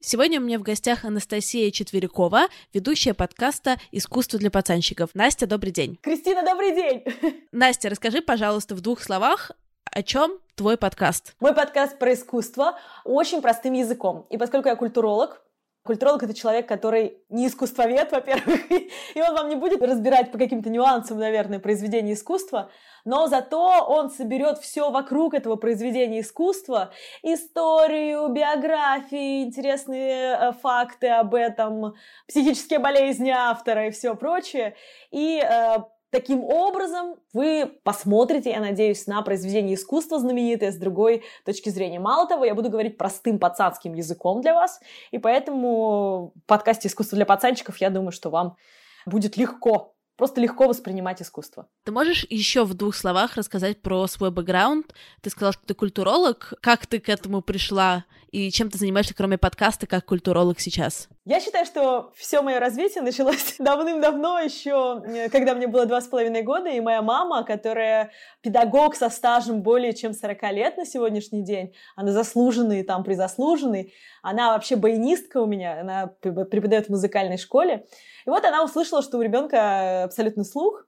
Сегодня 0.00 0.40
у 0.40 0.44
меня 0.44 0.58
в 0.58 0.62
гостях 0.62 1.04
Анастасия 1.04 1.70
Четверякова, 1.70 2.48
ведущая 2.74 3.14
подкаста 3.14 3.78
«Искусство 3.92 4.38
для 4.38 4.50
пацанчиков». 4.50 5.10
Настя, 5.14 5.46
добрый 5.46 5.72
день. 5.72 5.98
Кристина, 6.02 6.44
добрый 6.44 6.74
день. 6.74 7.04
Настя, 7.52 7.88
расскажи, 7.88 8.20
пожалуйста, 8.20 8.74
в 8.74 8.82
двух 8.82 9.02
словах, 9.02 9.52
о 9.90 10.02
чем 10.02 10.38
твой 10.54 10.76
подкаст? 10.76 11.34
Мой 11.40 11.54
подкаст 11.54 11.98
про 11.98 12.12
искусство 12.12 12.78
очень 13.04 13.40
простым 13.40 13.72
языком. 13.72 14.26
И 14.28 14.36
поскольку 14.36 14.68
я 14.68 14.76
культуролог, 14.76 15.42
Культуролог— 15.86 16.22
это 16.24 16.34
человек, 16.34 16.68
который 16.68 17.18
не 17.28 17.46
искусствовед, 17.46 18.12
во-первых, 18.12 18.70
и 19.14 19.22
он 19.22 19.34
вам 19.34 19.48
не 19.48 19.56
будет 19.56 19.82
разбирать 19.82 20.32
по 20.32 20.38
каким-то 20.38 20.68
нюансам, 20.68 21.18
наверное, 21.18 21.58
произведения 21.58 22.12
искусства, 22.12 22.70
но 23.04 23.28
зато 23.28 23.86
он 23.88 24.10
соберет 24.10 24.58
все 24.58 24.90
вокруг 24.90 25.32
этого 25.34 25.56
произведения 25.56 26.20
искусства, 26.20 26.90
историю, 27.22 28.28
биографии, 28.28 29.44
интересные 29.44 30.36
э, 30.36 30.52
факты 30.60 31.08
об 31.08 31.34
этом, 31.34 31.94
психические 32.26 32.80
болезни 32.80 33.30
автора 33.30 33.86
и 33.86 33.90
все 33.90 34.14
прочее, 34.14 34.74
и 35.10 35.40
э, 35.40 35.76
Таким 36.10 36.44
образом, 36.44 37.16
вы 37.32 37.80
посмотрите, 37.82 38.50
я 38.50 38.60
надеюсь, 38.60 39.06
на 39.06 39.20
произведение 39.22 39.74
искусства 39.74 40.20
знаменитое 40.20 40.70
с 40.70 40.76
другой 40.76 41.24
точки 41.44 41.68
зрения. 41.68 41.98
Мало 41.98 42.28
того, 42.28 42.44
я 42.44 42.54
буду 42.54 42.70
говорить 42.70 42.96
простым 42.96 43.38
пацанским 43.38 43.92
языком 43.94 44.40
для 44.40 44.54
вас, 44.54 44.80
и 45.10 45.18
поэтому 45.18 46.32
в 46.34 46.46
подкасте 46.46 46.88
«Искусство 46.88 47.16
для 47.16 47.26
пацанчиков» 47.26 47.78
я 47.78 47.90
думаю, 47.90 48.12
что 48.12 48.30
вам 48.30 48.56
будет 49.04 49.36
легко 49.36 49.96
просто 50.16 50.40
легко 50.40 50.66
воспринимать 50.66 51.20
искусство. 51.22 51.68
Ты 51.84 51.92
можешь 51.92 52.26
еще 52.30 52.64
в 52.64 52.74
двух 52.74 52.94
словах 52.94 53.36
рассказать 53.36 53.82
про 53.82 54.06
свой 54.06 54.30
бэкграунд? 54.30 54.94
Ты 55.20 55.30
сказала, 55.30 55.52
что 55.52 55.66
ты 55.66 55.74
культуролог. 55.74 56.54
Как 56.62 56.86
ты 56.86 56.98
к 57.00 57.08
этому 57.08 57.42
пришла? 57.42 58.06
И 58.30 58.50
чем 58.50 58.70
ты 58.70 58.78
занимаешься, 58.78 59.14
кроме 59.14 59.38
подкаста, 59.38 59.86
как 59.86 60.06
культуролог 60.06 60.58
сейчас? 60.58 61.08
Я 61.28 61.40
считаю, 61.40 61.66
что 61.66 62.12
все 62.14 62.40
мое 62.40 62.60
развитие 62.60 63.02
началось 63.02 63.56
давным-давно, 63.58 64.38
еще 64.38 65.02
э, 65.04 65.28
когда 65.28 65.56
мне 65.56 65.66
было 65.66 65.84
два 65.84 66.00
с 66.00 66.06
половиной 66.06 66.42
года, 66.42 66.68
и 66.70 66.78
моя 66.78 67.02
мама, 67.02 67.42
которая 67.42 68.12
педагог 68.42 68.94
со 68.94 69.10
стажем 69.10 69.60
более 69.60 69.92
чем 69.92 70.14
40 70.14 70.52
лет 70.52 70.76
на 70.76 70.86
сегодняшний 70.86 71.42
день, 71.42 71.74
она 71.96 72.12
заслуженный, 72.12 72.84
там, 72.84 73.02
призаслуженный, 73.02 73.92
она 74.22 74.52
вообще 74.52 74.76
баянистка 74.76 75.38
у 75.38 75.46
меня, 75.46 75.80
она 75.80 76.06
преподает 76.06 76.86
в 76.86 76.90
музыкальной 76.90 77.38
школе, 77.38 77.86
и 78.24 78.30
вот 78.30 78.44
она 78.44 78.62
услышала, 78.62 79.02
что 79.02 79.18
у 79.18 79.22
ребенка 79.22 80.04
абсолютный 80.04 80.44
слух. 80.44 80.86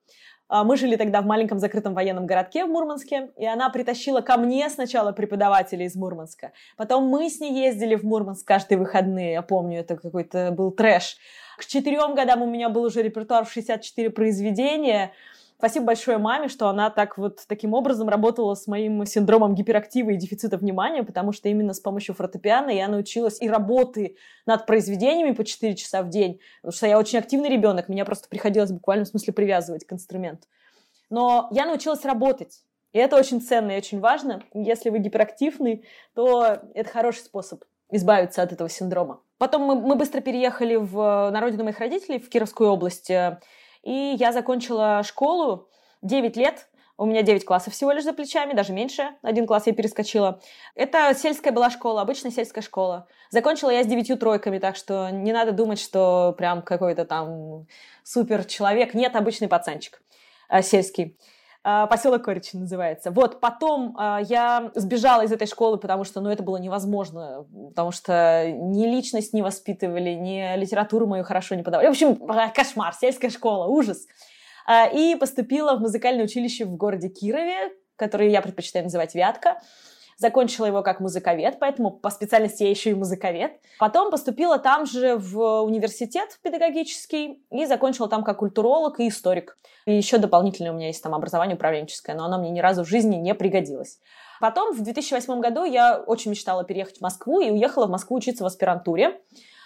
А, 0.48 0.64
мы 0.64 0.76
жили 0.76 0.96
тогда 0.96 1.20
в 1.20 1.26
маленьком 1.26 1.58
закрытом 1.58 1.94
военном 1.94 2.26
городке 2.26 2.64
в 2.64 2.68
Мурманске, 2.68 3.30
и 3.36 3.46
она 3.46 3.68
притащила 3.68 4.20
ко 4.20 4.36
мне 4.38 4.68
сначала 4.70 5.12
преподавателя 5.12 5.84
из 5.84 5.94
Мурманска. 5.94 6.52
Потом 6.76 7.04
мы 7.04 7.28
с 7.28 7.38
ней 7.40 7.66
ездили 7.66 7.94
в 7.94 8.02
Мурманск 8.04 8.46
каждые 8.46 8.78
выходные, 8.78 9.32
я 9.32 9.42
помню, 9.42 9.80
это 9.80 9.96
какой-то 9.96 10.50
был 10.50 10.70
трэш. 10.70 11.18
К 11.58 11.66
четырем 11.66 12.14
годам 12.14 12.42
у 12.42 12.46
меня 12.46 12.68
был 12.68 12.84
уже 12.84 13.02
репертуар 13.02 13.44
в 13.44 13.52
64 13.52 14.10
произведения, 14.10 15.12
Спасибо 15.58 15.86
большое 15.86 16.18
маме, 16.18 16.46
что 16.46 16.68
она 16.68 16.88
так 16.88 17.18
вот 17.18 17.40
таким 17.48 17.74
образом 17.74 18.08
работала 18.08 18.54
с 18.54 18.68
моим 18.68 19.04
синдромом 19.04 19.56
гиперактива 19.56 20.10
и 20.10 20.16
дефицита 20.16 20.56
внимания, 20.56 21.02
потому 21.02 21.32
что 21.32 21.48
именно 21.48 21.74
с 21.74 21.80
помощью 21.80 22.14
фортепиано 22.14 22.70
я 22.70 22.86
научилась 22.86 23.42
и 23.42 23.48
работы 23.48 24.16
над 24.46 24.66
произведениями 24.66 25.32
по 25.32 25.44
4 25.44 25.74
часа 25.74 26.02
в 26.02 26.10
день, 26.10 26.38
потому 26.62 26.76
что 26.76 26.86
я 26.86 26.96
очень 26.96 27.18
активный 27.18 27.48
ребенок, 27.48 27.88
меня 27.88 28.04
просто 28.04 28.28
приходилось 28.28 28.70
в 28.70 29.04
смысле 29.04 29.32
привязывать 29.32 29.84
к 29.84 29.92
инструменту. 29.92 30.46
Но 31.10 31.48
я 31.50 31.66
научилась 31.66 32.04
работать. 32.04 32.62
И 32.92 32.98
это 32.98 33.16
очень 33.16 33.40
ценно 33.40 33.72
и 33.72 33.78
очень 33.78 33.98
важно. 33.98 34.44
Если 34.54 34.90
вы 34.90 35.00
гиперактивный, 35.00 35.84
то 36.14 36.58
это 36.72 36.88
хороший 36.88 37.22
способ 37.22 37.64
избавиться 37.90 38.42
от 38.42 38.52
этого 38.52 38.68
синдрома. 38.68 39.22
Потом 39.38 39.62
мы, 39.62 39.74
мы 39.74 39.96
быстро 39.96 40.20
переехали 40.20 40.76
в, 40.76 41.30
на 41.32 41.40
родину 41.40 41.64
моих 41.64 41.80
родителей, 41.80 42.20
в 42.20 42.28
Кировскую 42.28 42.70
область. 42.70 43.10
И 43.82 44.16
я 44.18 44.32
закончила 44.32 45.02
школу 45.02 45.68
9 46.02 46.36
лет. 46.36 46.68
У 46.96 47.06
меня 47.06 47.22
9 47.22 47.44
классов 47.44 47.74
всего 47.74 47.92
лишь 47.92 48.02
за 48.02 48.12
плечами, 48.12 48.54
даже 48.54 48.72
меньше. 48.72 49.10
Один 49.22 49.46
класс 49.46 49.66
я 49.66 49.72
перескочила. 49.72 50.40
Это 50.74 51.14
сельская 51.14 51.52
была 51.52 51.70
школа, 51.70 52.02
обычная 52.02 52.32
сельская 52.32 52.60
школа. 52.60 53.06
Закончила 53.30 53.70
я 53.70 53.84
с 53.84 53.86
девятью 53.86 54.16
тройками, 54.16 54.58
так 54.58 54.74
что 54.74 55.10
не 55.10 55.32
надо 55.32 55.52
думать, 55.52 55.78
что 55.78 56.34
прям 56.36 56.62
какой-то 56.62 57.04
там 57.04 57.66
супер 58.02 58.44
человек. 58.44 58.94
Нет, 58.94 59.14
обычный 59.14 59.46
пацанчик 59.46 60.02
э, 60.48 60.60
сельский. 60.62 61.16
А, 61.64 61.86
поселок 61.86 62.24
Коричин 62.24 62.60
называется. 62.60 63.10
Вот, 63.10 63.40
потом 63.40 63.94
а, 63.98 64.20
я 64.22 64.70
сбежала 64.74 65.22
из 65.22 65.32
этой 65.32 65.46
школы, 65.46 65.76
потому 65.76 66.04
что, 66.04 66.20
ну, 66.20 66.30
это 66.30 66.42
было 66.42 66.56
невозможно, 66.56 67.46
потому 67.70 67.90
что 67.90 68.50
ни 68.50 68.86
личность 68.86 69.32
не 69.32 69.42
воспитывали, 69.42 70.10
ни 70.10 70.56
литературу 70.56 71.06
мою 71.06 71.24
хорошо 71.24 71.56
не 71.56 71.62
подавали. 71.62 71.88
В 71.88 71.90
общем, 71.90 72.18
а, 72.28 72.48
кошмар, 72.48 72.94
сельская 72.94 73.30
школа, 73.30 73.66
ужас. 73.66 74.06
И 74.94 75.16
поступила 75.18 75.76
в 75.76 75.80
музыкальное 75.80 76.24
училище 76.24 76.66
в 76.66 76.76
городе 76.76 77.08
Кирове, 77.08 77.72
которое 77.96 78.28
я 78.28 78.42
предпочитаю 78.42 78.84
называть 78.84 79.14
Вятка. 79.14 79.62
Закончила 80.18 80.66
его 80.66 80.82
как 80.82 80.98
музыковед, 80.98 81.58
поэтому 81.60 81.92
по 81.92 82.10
специальности 82.10 82.64
я 82.64 82.70
еще 82.70 82.90
и 82.90 82.94
музыковед. 82.94 83.52
Потом 83.78 84.10
поступила 84.10 84.58
там 84.58 84.84
же 84.84 85.16
в 85.16 85.62
университет 85.62 86.40
педагогический 86.42 87.40
и 87.52 87.66
закончила 87.66 88.08
там 88.08 88.24
как 88.24 88.38
культуролог 88.38 88.98
и 88.98 89.06
историк. 89.06 89.56
И 89.86 89.94
еще 89.94 90.18
дополнительно 90.18 90.72
у 90.72 90.74
меня 90.74 90.88
есть 90.88 91.02
там 91.04 91.14
образование 91.14 91.54
управленческое, 91.54 92.16
но 92.16 92.24
оно 92.24 92.38
мне 92.38 92.50
ни 92.50 92.58
разу 92.58 92.82
в 92.84 92.88
жизни 92.88 93.14
не 93.14 93.32
пригодилось. 93.32 94.00
Потом 94.40 94.74
в 94.74 94.82
2008 94.82 95.40
году 95.40 95.62
я 95.62 95.98
очень 95.98 96.32
мечтала 96.32 96.64
переехать 96.64 96.98
в 96.98 97.00
Москву 97.00 97.40
и 97.40 97.50
уехала 97.50 97.86
в 97.86 97.90
Москву 97.90 98.16
учиться 98.16 98.42
в 98.42 98.46
аспирантуре. 98.48 99.20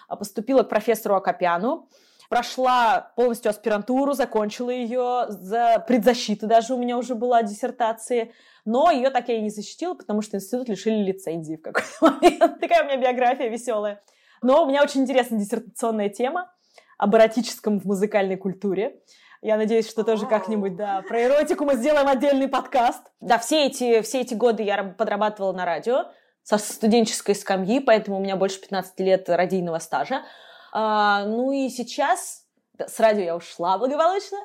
Поступила 0.06 0.62
к 0.64 0.68
профессору 0.68 1.14
Акопяну, 1.14 1.88
прошла 2.32 3.12
полностью 3.14 3.50
аспирантуру, 3.50 4.14
закончила 4.14 4.70
ее, 4.70 5.26
за 5.28 5.84
предзащиты 5.86 6.46
даже 6.46 6.72
у 6.72 6.78
меня 6.78 6.96
уже 6.96 7.14
была 7.14 7.42
диссертация, 7.42 8.30
но 8.64 8.90
ее 8.90 9.10
так 9.10 9.28
я 9.28 9.36
и 9.36 9.42
не 9.42 9.50
защитила, 9.50 9.92
потому 9.92 10.22
что 10.22 10.38
институт 10.38 10.66
лишили 10.70 11.02
лицензии 11.02 11.56
в 11.56 11.60
какой-то 11.60 11.88
момент. 12.00 12.58
Такая 12.58 12.84
у 12.84 12.86
меня 12.86 12.96
биография 12.96 13.50
веселая. 13.50 14.00
Но 14.40 14.64
у 14.64 14.66
меня 14.66 14.82
очень 14.82 15.02
интересная 15.02 15.40
диссертационная 15.40 16.08
тема 16.08 16.50
об 16.96 17.14
эротическом 17.14 17.78
в 17.78 17.84
музыкальной 17.84 18.38
культуре. 18.38 19.02
Я 19.42 19.58
надеюсь, 19.58 19.90
что 19.90 20.02
тоже 20.02 20.24
как-нибудь, 20.24 20.74
да, 20.74 21.02
про 21.06 21.24
эротику 21.24 21.66
мы 21.66 21.74
сделаем 21.74 22.08
отдельный 22.08 22.48
подкаст. 22.48 23.02
Да, 23.20 23.36
все 23.36 23.66
эти, 23.66 24.00
все 24.00 24.22
эти 24.22 24.32
годы 24.32 24.62
я 24.62 24.82
подрабатывала 24.82 25.52
на 25.52 25.66
радио 25.66 26.06
со 26.44 26.56
студенческой 26.56 27.34
скамьи, 27.34 27.78
поэтому 27.78 28.16
у 28.16 28.20
меня 28.20 28.36
больше 28.36 28.58
15 28.58 29.00
лет 29.00 29.28
радийного 29.28 29.80
стажа. 29.80 30.22
А, 30.72 31.24
ну 31.26 31.52
и 31.52 31.68
сейчас 31.68 32.46
с 32.78 32.98
радио 32.98 33.22
я 33.22 33.36
ушла 33.36 33.78
благополучно 33.78 34.38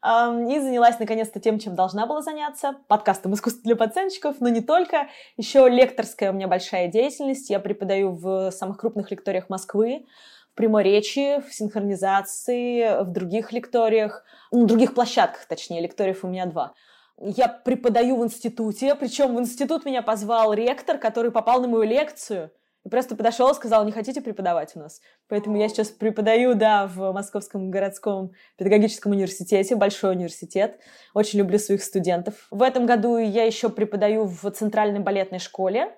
и 0.00 0.60
занялась 0.60 0.98
наконец-то 0.98 1.40
тем, 1.40 1.58
чем 1.58 1.74
должна 1.74 2.06
была 2.06 2.22
заняться. 2.22 2.76
Подкастом 2.86 3.34
«Искусство 3.34 3.62
для 3.64 3.76
пацанчиков», 3.76 4.36
но 4.40 4.48
не 4.48 4.60
только. 4.60 5.08
Еще 5.36 5.68
лекторская 5.68 6.30
у 6.30 6.34
меня 6.34 6.46
большая 6.46 6.88
деятельность. 6.88 7.50
Я 7.50 7.58
преподаю 7.58 8.12
в 8.12 8.50
самых 8.52 8.78
крупных 8.78 9.10
лекториях 9.10 9.48
Москвы, 9.48 10.06
в 10.52 10.54
пряморечии, 10.56 11.40
в 11.40 11.52
синхронизации, 11.52 13.02
в 13.02 13.10
других 13.10 13.52
лекториях, 13.52 14.24
ну, 14.52 14.66
других 14.66 14.94
площадках, 14.94 15.46
точнее, 15.46 15.80
лекториев 15.80 16.22
у 16.22 16.28
меня 16.28 16.46
два. 16.46 16.74
Я 17.20 17.48
преподаю 17.48 18.16
в 18.18 18.24
институте, 18.24 18.94
причем 18.94 19.34
в 19.34 19.40
институт 19.40 19.84
меня 19.84 20.02
позвал 20.02 20.52
ректор, 20.52 20.98
который 20.98 21.32
попал 21.32 21.60
на 21.60 21.68
мою 21.68 21.84
лекцию– 21.84 22.52
и 22.84 22.88
просто 22.88 23.16
подошел 23.16 23.50
и 23.50 23.54
сказал, 23.54 23.84
не 23.84 23.92
хотите 23.92 24.20
преподавать 24.20 24.76
у 24.76 24.78
нас? 24.78 25.00
Поэтому 25.28 25.58
я 25.58 25.68
сейчас 25.68 25.88
преподаю, 25.88 26.54
да, 26.54 26.86
в 26.86 27.12
Московском 27.12 27.70
городском 27.70 28.32
педагогическом 28.56 29.12
университете, 29.12 29.76
большой 29.76 30.12
университет. 30.12 30.78
Очень 31.14 31.40
люблю 31.40 31.58
своих 31.58 31.82
студентов. 31.82 32.46
В 32.50 32.62
этом 32.62 32.86
году 32.86 33.18
я 33.18 33.44
еще 33.44 33.68
преподаю 33.68 34.24
в 34.24 34.50
Центральной 34.50 35.00
балетной 35.00 35.38
школе 35.38 35.94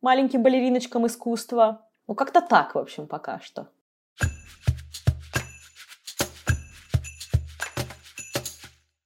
маленьким 0.00 0.42
балериночкам 0.42 1.06
искусства. 1.06 1.86
Ну, 2.08 2.14
как-то 2.14 2.40
так, 2.40 2.74
в 2.74 2.78
общем, 2.78 3.06
пока 3.06 3.40
что. 3.40 3.68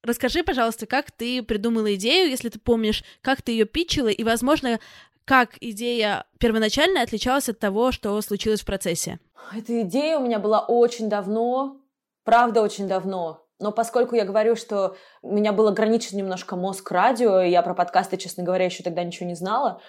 Расскажи, 0.06 0.44
пожалуйста, 0.44 0.86
как 0.86 1.10
ты 1.10 1.42
придумала 1.42 1.92
идею, 1.96 2.30
если 2.30 2.48
ты 2.48 2.60
помнишь, 2.60 3.02
как 3.22 3.42
ты 3.42 3.50
ее 3.50 3.64
питчила, 3.64 4.06
и, 4.06 4.22
возможно, 4.22 4.78
как 5.26 5.56
идея 5.60 6.24
первоначально 6.38 7.02
отличалась 7.02 7.48
от 7.48 7.58
того, 7.58 7.92
что 7.92 8.18
случилось 8.22 8.60
в 8.60 8.64
процессе? 8.66 9.18
Эта 9.54 9.82
идея 9.82 10.18
у 10.18 10.24
меня 10.24 10.38
была 10.38 10.60
очень 10.60 11.08
давно, 11.08 11.80
правда, 12.24 12.62
очень 12.62 12.88
давно. 12.88 13.42
Но 13.58 13.72
поскольку 13.72 14.14
я 14.14 14.24
говорю, 14.24 14.54
что 14.54 14.96
у 15.22 15.34
меня 15.34 15.52
был 15.52 15.66
ограничен 15.68 16.16
немножко 16.16 16.56
мозг 16.56 16.90
радио, 16.90 17.40
и 17.40 17.50
я 17.50 17.62
про 17.62 17.74
подкасты, 17.74 18.16
честно 18.16 18.44
говоря, 18.44 18.66
еще 18.66 18.82
тогда 18.82 19.02
ничего 19.02 19.26
не 19.26 19.34
знала, 19.34 19.80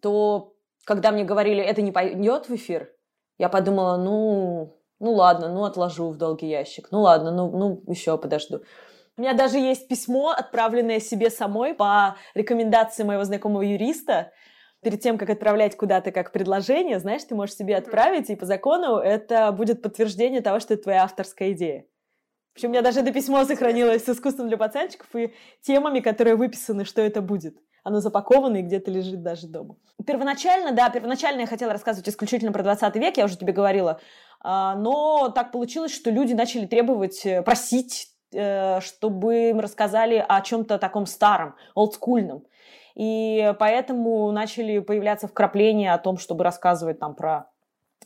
то 0.00 0.54
когда 0.84 1.10
мне 1.10 1.24
говорили, 1.24 1.62
это 1.62 1.82
не 1.82 1.92
пойдет 1.92 2.48
в 2.48 2.54
эфир, 2.54 2.90
я 3.36 3.48
подумала, 3.48 3.96
ну, 3.96 4.78
ну 4.98 5.12
ладно, 5.12 5.52
ну 5.52 5.64
отложу 5.64 6.10
в 6.10 6.16
долгий 6.16 6.48
ящик, 6.48 6.88
ну 6.90 7.02
ладно, 7.02 7.32
ну, 7.32 7.50
ну 7.50 7.82
еще 7.86 8.16
подожду. 8.16 8.62
У 9.18 9.22
меня 9.22 9.34
даже 9.34 9.58
есть 9.58 9.88
письмо, 9.88 10.30
отправленное 10.30 11.00
себе 11.00 11.30
самой 11.30 11.74
по 11.74 12.16
рекомендации 12.34 13.02
моего 13.02 13.24
знакомого 13.24 13.62
юриста, 13.62 14.32
перед 14.86 15.00
тем, 15.00 15.18
как 15.18 15.30
отправлять 15.30 15.76
куда-то 15.76 16.12
как 16.12 16.30
предложение, 16.30 17.00
знаешь, 17.00 17.24
ты 17.24 17.34
можешь 17.34 17.56
себе 17.56 17.76
отправить, 17.76 18.30
и 18.30 18.36
по 18.36 18.46
закону 18.46 18.98
это 18.98 19.50
будет 19.50 19.82
подтверждение 19.82 20.42
того, 20.42 20.60
что 20.60 20.74
это 20.74 20.84
твоя 20.84 21.02
авторская 21.02 21.50
идея. 21.54 21.86
Причем 22.54 22.68
у 22.68 22.70
меня 22.70 22.82
даже 22.82 23.00
это 23.00 23.12
письмо 23.12 23.44
сохранилось 23.44 24.04
с 24.04 24.08
искусством 24.08 24.46
для 24.46 24.56
пацанчиков 24.56 25.08
и 25.16 25.34
темами, 25.60 25.98
которые 25.98 26.36
выписаны, 26.36 26.84
что 26.84 27.02
это 27.02 27.20
будет. 27.20 27.56
Оно 27.82 27.98
запаковано 27.98 28.58
и 28.58 28.62
где-то 28.62 28.92
лежит 28.92 29.24
даже 29.24 29.48
дома. 29.48 29.74
Первоначально, 30.06 30.70
да, 30.70 30.88
первоначально 30.88 31.40
я 31.40 31.46
хотела 31.48 31.72
рассказывать 31.72 32.08
исключительно 32.08 32.52
про 32.52 32.62
20 32.62 32.94
век, 32.94 33.16
я 33.16 33.24
уже 33.24 33.36
тебе 33.36 33.52
говорила, 33.52 34.00
а, 34.40 34.76
но 34.76 35.30
так 35.30 35.50
получилось, 35.50 35.92
что 35.92 36.10
люди 36.10 36.32
начали 36.32 36.66
требовать, 36.66 37.26
э, 37.26 37.42
просить, 37.42 38.10
э, 38.32 38.80
чтобы 38.82 39.50
им 39.50 39.58
рассказали 39.58 40.24
о 40.28 40.40
чем-то 40.42 40.78
таком 40.78 41.06
старом, 41.06 41.56
олдскульном. 41.74 42.44
И 42.96 43.54
поэтому 43.58 44.32
начали 44.32 44.78
появляться 44.78 45.28
вкрапления 45.28 45.92
о 45.92 45.98
том, 45.98 46.16
чтобы 46.16 46.44
рассказывать 46.44 46.98
там 46.98 47.14
про 47.14 47.50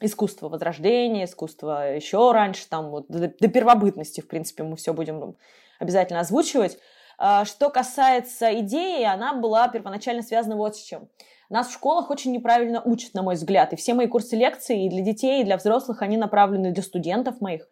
искусство 0.00 0.48
возрождения, 0.48 1.24
искусство 1.24 1.94
еще 1.94 2.32
раньше, 2.32 2.68
там 2.68 2.90
вот 2.90 3.06
до, 3.08 3.28
до 3.28 3.48
первобытности, 3.48 4.20
в 4.20 4.26
принципе, 4.26 4.64
мы 4.64 4.76
все 4.76 4.92
будем 4.92 5.36
обязательно 5.78 6.20
озвучивать. 6.20 6.78
А, 7.18 7.44
что 7.44 7.70
касается 7.70 8.58
идеи, 8.60 9.04
она 9.04 9.34
была 9.34 9.68
первоначально 9.68 10.22
связана 10.22 10.56
вот 10.56 10.76
с 10.76 10.80
чем. 10.80 11.08
Нас 11.50 11.68
в 11.68 11.74
школах 11.74 12.10
очень 12.10 12.32
неправильно 12.32 12.82
учат, 12.82 13.14
на 13.14 13.22
мой 13.22 13.34
взгляд, 13.34 13.72
и 13.72 13.76
все 13.76 13.94
мои 13.94 14.06
курсы 14.06 14.36
лекций 14.36 14.86
и 14.86 14.88
для 14.88 15.02
детей, 15.02 15.40
и 15.42 15.44
для 15.44 15.56
взрослых, 15.56 16.02
они 16.02 16.16
направлены 16.16 16.72
для 16.72 16.82
студентов 16.82 17.40
моих, 17.40 17.68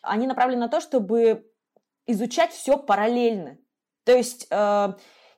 они 0.00 0.26
направлены 0.26 0.60
на 0.60 0.68
то, 0.68 0.80
чтобы 0.80 1.46
изучать 2.06 2.52
все 2.52 2.78
параллельно. 2.78 3.58
То 4.04 4.12
есть 4.12 4.46
э, 4.50 4.92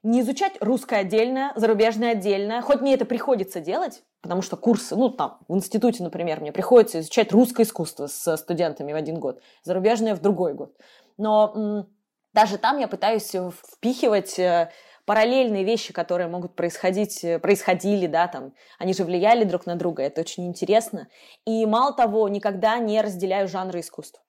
не 0.07 0.21
изучать 0.21 0.53
русское 0.61 1.01
отдельно, 1.01 1.53
зарубежное 1.57 2.13
отдельно, 2.13 2.63
хоть 2.63 2.81
мне 2.81 2.95
это 2.95 3.05
приходится 3.05 3.61
делать, 3.61 4.05
потому 4.23 4.41
что 4.41 4.57
курсы, 4.57 4.95
ну, 4.95 5.11
там, 5.11 5.41
в 5.49 5.55
институте, 5.55 6.05
например, 6.05 6.41
мне 6.41 6.53
приходится 6.53 7.01
изучать 7.01 7.33
русское 7.33 7.65
искусство 7.65 8.07
с 8.07 8.37
студентами 8.37 8.93
в 8.93 8.97
один 8.97 9.19
год, 9.19 9.43
зарубежное 9.65 10.15
в 10.15 10.23
другой 10.23 10.55
год. 10.55 10.77
Но 11.19 11.53
м- 11.55 11.87
даже 12.33 12.57
там 12.57 12.79
я 12.79 12.87
пытаюсь 12.87 13.35
впихивать 13.75 14.39
э, 14.39 14.71
параллельные 15.07 15.65
вещи, 15.65 15.93
которые 15.93 16.29
могут 16.29 16.55
происходить, 16.55 17.25
э, 17.25 17.41
происходили, 17.41 18.07
да, 18.07 18.29
там, 18.29 18.53
они 18.79 18.95
же 18.95 19.03
влияли 19.03 19.43
друг 19.43 19.67
на 19.67 19.75
друга, 19.75 20.05
это 20.05 20.21
очень 20.21 20.47
интересно. 20.47 21.09
И 21.45 21.67
мало 21.67 21.93
того, 21.93 22.29
никогда 22.29 22.79
не 22.79 23.01
разделяю 23.01 23.49
жанры 23.49 23.81
искусства. 23.81 24.23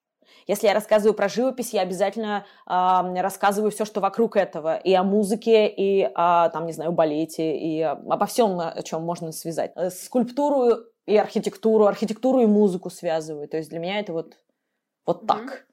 Если 0.47 0.68
я 0.68 0.74
рассказываю 0.74 1.13
про 1.13 1.27
живопись, 1.27 1.74
я 1.74 1.81
обязательно 1.81 2.45
э, 2.65 3.21
рассказываю 3.21 3.71
все, 3.71 3.85
что 3.85 4.00
вокруг 4.00 4.38
этого. 4.38 4.77
И 4.77 4.94
о 4.94 5.03
музыке, 5.03 5.68
и 5.68 6.03
о, 6.03 6.50
там, 6.50 6.65
не 6.65 6.74
знаю, 6.74 6.91
балете, 6.91 7.57
и 7.57 7.81
обо 7.81 8.25
всем, 8.25 8.59
о 8.59 8.81
чем 8.83 9.03
можно 9.03 9.31
связать. 9.31 9.71
Э, 9.75 9.89
скульптуру 9.89 10.85
и 11.06 11.18
архитектуру, 11.18 11.85
архитектуру 11.85 12.41
и 12.41 12.45
музыку 12.45 12.89
связываю. 12.89 13.47
То 13.47 13.57
есть 13.57 13.69
для 13.69 13.79
меня 13.79 14.00
это 14.00 14.13
вот, 14.13 14.38
вот 15.06 15.24
mm-hmm. 15.24 15.27
так. 15.27 15.65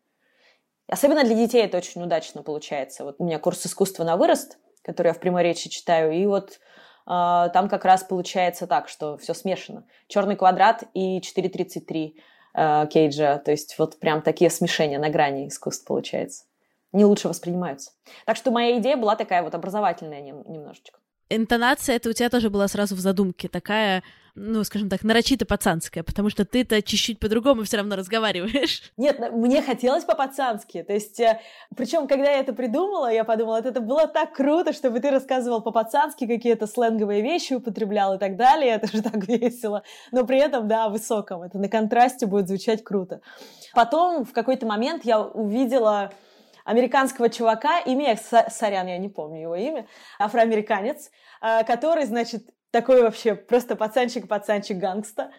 Особенно 0.89 1.25
для 1.25 1.35
детей 1.35 1.63
это 1.65 1.79
очень 1.79 2.03
удачно 2.03 2.43
получается. 2.43 3.05
Вот 3.05 3.17
у 3.19 3.25
меня 3.25 3.39
курс 3.39 3.65
искусства 3.67 4.05
на 4.05 4.17
вырост, 4.17 4.59
который 4.83 5.09
я 5.09 5.15
в 5.15 5.21
прямой 5.21 5.43
речи 5.43 5.69
читаю, 5.69 6.13
и 6.13 6.27
вот 6.27 6.59
Uh, 7.07 7.51
там 7.51 7.69
как 7.69 7.85
раз 7.85 8.03
получается 8.03 8.67
так, 8.67 8.89
что 8.89 9.19
все 9.19 9.35
смешано. 9.35 9.85
Черный 10.09 10.37
квадрат 10.37 10.85
и 10.95 11.19
4.33 11.19 12.15
э, 12.55 12.87
Кейджа. 12.91 13.39
То 13.39 13.51
есть 13.51 13.79
вот 13.79 13.99
прям 13.99 14.23
такие 14.23 14.51
смешения 14.51 14.99
на 14.99 15.11
грани 15.11 15.49
искусств 15.49 15.85
получается. 15.87 16.45
Не 16.93 17.05
лучше 17.05 17.29
воспринимаются. 17.29 17.91
Так 18.25 18.37
что 18.37 18.51
моя 18.51 18.79
идея 18.79 18.97
была 18.97 19.17
такая 19.17 19.43
вот 19.43 19.55
образовательная 19.55 20.21
немножечко 20.21 21.01
интонация 21.29 21.97
это 21.97 22.11
у 22.11 22.13
тебя 22.13 22.29
тоже 22.29 22.51
была 22.51 22.69
сразу 22.69 22.95
в 22.95 23.01
задумке, 23.01 23.49
такая, 23.49 24.03
ну, 24.35 24.65
скажем 24.65 24.89
так, 24.89 25.03
нарочито 25.05 25.47
пацанская, 25.47 26.03
потому 26.03 26.31
что 26.31 26.45
ты-то 26.45 26.83
чуть-чуть 26.83 27.19
по-другому 27.19 27.65
все 27.65 27.79
равно 27.79 27.97
разговариваешь. 27.97 28.93
Нет, 28.97 29.33
мне 29.33 29.63
хотелось 29.63 30.05
по-пацански. 30.05 30.83
То 30.83 30.93
есть, 30.93 31.21
э, 31.21 31.41
причем, 31.77 32.09
когда 32.09 32.31
я 32.31 32.41
это 32.41 32.53
придумала, 32.53 33.13
я 33.13 33.25
подумала, 33.25 33.57
это 33.57 33.81
было 33.81 34.07
так 34.07 34.35
круто, 34.35 34.73
чтобы 34.73 35.01
ты 35.01 35.11
рассказывал 35.11 35.63
по-пацански 35.63 36.27
какие-то 36.27 36.67
сленговые 36.67 37.23
вещи, 37.23 37.55
употреблял 37.55 38.15
и 38.15 38.19
так 38.19 38.37
далее. 38.37 38.73
Это 38.73 38.89
же 38.89 39.03
так 39.03 39.27
весело. 39.29 39.83
Но 40.13 40.27
при 40.27 40.39
этом, 40.39 40.69
да, 40.69 40.89
высоком. 40.89 41.43
Это 41.43 41.59
на 41.59 41.69
контрасте 41.69 42.27
будет 42.27 42.49
звучать 42.49 42.83
круто. 42.83 43.21
Потом 43.75 44.25
в 44.25 44.33
какой-то 44.33 44.67
момент 44.67 45.05
я 45.05 45.21
увидела 45.21 46.13
американского 46.65 47.29
чувака, 47.29 47.81
имя, 47.81 48.19
сорян, 48.49 48.87
я 48.87 48.99
не 48.99 49.09
помню 49.09 49.43
его 49.43 49.55
имя, 49.55 49.87
афроамериканец, 50.19 51.11
а, 51.41 51.63
который, 51.63 52.07
значит, 52.07 52.49
такой 52.71 53.03
вообще 53.03 53.35
просто 53.35 53.77
пацанчик-пацанчик 53.77 54.77
гангста. 54.79 55.31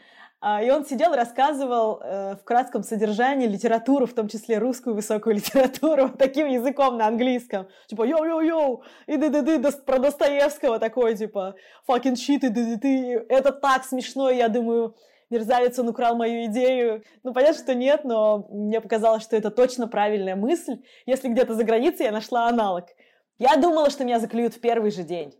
А, 0.41 0.61
и 0.61 0.69
он 0.69 0.85
сидел, 0.85 1.15
рассказывал 1.15 2.01
э, 2.01 2.35
в 2.35 2.43
кратком 2.43 2.83
содержании 2.83 3.47
литературу, 3.47 4.05
в 4.05 4.13
том 4.13 4.27
числе 4.27 4.57
русскую 4.59 4.95
высокую 4.95 5.35
литературу, 5.37 6.09
таким 6.09 6.47
языком 6.47 6.97
на 6.97 7.07
английском. 7.07 7.67
Типа 7.87 8.07
йоу-йоу-йоу, 8.07 8.83
и 9.07 9.17
ды 9.17 9.29
ды 9.29 9.41
ды 9.41 9.71
про 9.71 9.97
Достоевского 9.97 10.77
такой, 10.77 11.15
типа 11.15 11.55
fucking 11.89 12.13
shit, 12.13 12.45
и 12.45 12.49
ды 12.49 12.65
ды 12.65 12.75
ды 12.77 13.25
Это 13.27 13.51
так 13.51 13.85
смешно, 13.85 14.29
я 14.29 14.47
думаю, 14.47 14.95
мерзавец, 15.35 15.77
он 15.79 15.89
украл 15.89 16.15
мою 16.15 16.45
идею. 16.45 17.03
Ну, 17.23 17.33
понятно, 17.33 17.61
что 17.61 17.75
нет, 17.75 18.03
но 18.03 18.47
мне 18.49 18.81
показалось, 18.81 19.23
что 19.23 19.35
это 19.35 19.51
точно 19.51 19.87
правильная 19.87 20.35
мысль, 20.35 20.77
если 21.05 21.27
где-то 21.27 21.53
за 21.53 21.63
границей 21.63 22.05
я 22.05 22.11
нашла 22.11 22.47
аналог. 22.47 22.85
Я 23.37 23.55
думала, 23.57 23.89
что 23.89 24.05
меня 24.05 24.19
заклюют 24.19 24.53
в 24.53 24.61
первый 24.61 24.91
же 24.91 25.03
день. 25.03 25.33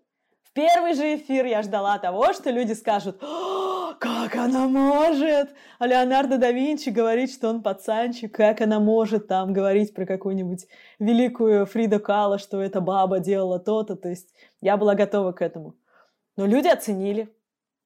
В 0.44 0.52
первый 0.54 0.94
же 0.94 1.16
эфир 1.16 1.46
я 1.46 1.62
ждала 1.62 1.98
того, 1.98 2.34
что 2.34 2.50
люди 2.50 2.74
скажут, 2.74 3.22
как 4.00 4.36
она 4.36 4.68
может? 4.68 5.54
А 5.80 5.88
Леонардо 5.88 6.38
да 6.38 6.52
Винчи 6.52 6.90
говорит, 6.90 7.32
что 7.32 7.50
он 7.50 7.62
пацанчик, 7.62 8.34
как 8.34 8.62
она 8.62 8.80
может 8.80 9.28
там 9.28 9.54
говорить 9.54 9.94
про 9.94 10.06
какую-нибудь 10.06 10.68
великую 11.00 11.66
Фриду 11.66 12.00
Кала, 12.00 12.38
что 12.38 12.62
эта 12.62 12.82
баба 12.82 13.20
делала 13.20 13.60
то-то. 13.60 13.96
То 13.96 14.10
есть 14.10 14.34
я 14.62 14.78
была 14.78 14.96
готова 14.96 15.32
к 15.32 15.42
этому. 15.42 15.76
Но 16.38 16.46
люди 16.46 16.68
оценили. 16.68 17.30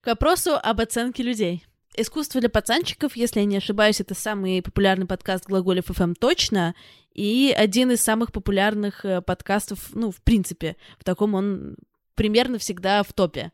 К 0.01 0.07
вопросу 0.07 0.51
об 0.61 0.79
оценке 0.79 1.23
людей. 1.23 1.65
Искусство 1.95 2.39
для 2.39 2.49
пацанчиков, 2.49 3.15
если 3.15 3.39
я 3.39 3.45
не 3.45 3.57
ошибаюсь, 3.57 3.99
это 3.99 4.13
самый 4.13 4.61
популярный 4.61 5.07
подкаст 5.07 5.47
Глаголев 5.47 5.85
ФМ 5.87 6.13
точно, 6.13 6.75
и 7.13 7.53
один 7.57 7.91
из 7.91 8.01
самых 8.01 8.31
популярных 8.31 9.03
э, 9.03 9.21
подкастов, 9.21 9.89
ну, 9.93 10.11
в 10.11 10.21
принципе, 10.21 10.77
в 10.99 11.03
таком 11.03 11.33
он 11.33 11.75
примерно 12.13 12.59
всегда 12.59 13.01
в 13.01 13.11
топе. 13.11 13.51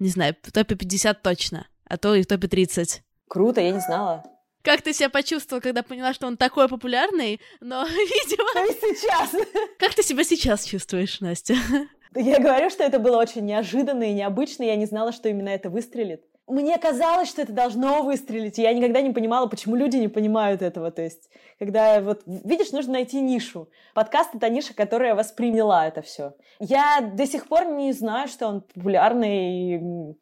Не 0.00 0.08
знаю, 0.08 0.34
в 0.42 0.52
топе 0.52 0.74
50 0.74 1.22
точно, 1.22 1.68
а 1.88 1.96
то 1.96 2.14
и 2.14 2.22
в 2.22 2.26
топе 2.26 2.48
30. 2.48 3.02
Круто, 3.28 3.60
я 3.60 3.70
не 3.70 3.80
знала. 3.80 4.24
Как 4.62 4.82
ты 4.82 4.92
себя 4.92 5.08
почувствовал, 5.08 5.62
когда 5.62 5.84
поняла, 5.84 6.12
что 6.12 6.26
он 6.26 6.36
такой 6.36 6.68
популярный, 6.68 7.40
но, 7.60 7.84
видимо... 7.86 8.66
Есть 8.66 9.00
сейчас. 9.00 9.30
Как 9.78 9.94
ты 9.94 10.02
себя 10.02 10.24
сейчас 10.24 10.64
чувствуешь, 10.64 11.20
Настя? 11.20 11.54
Я 12.16 12.40
говорю, 12.40 12.68
что 12.68 12.82
это 12.82 12.98
было 12.98 13.18
очень 13.18 13.44
неожиданно 13.44 14.02
и 14.10 14.12
необычно, 14.12 14.64
я 14.64 14.74
не 14.74 14.86
знала, 14.86 15.12
что 15.12 15.28
именно 15.28 15.50
это 15.50 15.70
выстрелит 15.70 16.24
мне 16.46 16.78
казалось, 16.78 17.28
что 17.28 17.42
это 17.42 17.52
должно 17.52 18.02
выстрелить, 18.02 18.58
и 18.58 18.62
я 18.62 18.72
никогда 18.72 19.00
не 19.00 19.12
понимала, 19.12 19.46
почему 19.46 19.74
люди 19.74 19.96
не 19.96 20.08
понимают 20.08 20.62
этого. 20.62 20.90
То 20.90 21.02
есть, 21.02 21.28
когда 21.58 22.00
вот, 22.00 22.22
видишь, 22.26 22.72
нужно 22.72 22.94
найти 22.94 23.20
нишу. 23.20 23.68
Подкаст— 23.94 24.30
это 24.34 24.48
ниша, 24.48 24.74
которая 24.74 25.14
восприняла 25.14 25.86
это 25.88 26.02
все. 26.02 26.34
Я 26.60 27.00
до 27.00 27.26
сих 27.26 27.48
пор 27.48 27.66
не 27.66 27.92
знаю, 27.92 28.28
что 28.28 28.46
он 28.46 28.60
популярный, 28.60 29.74
и 29.74 30.14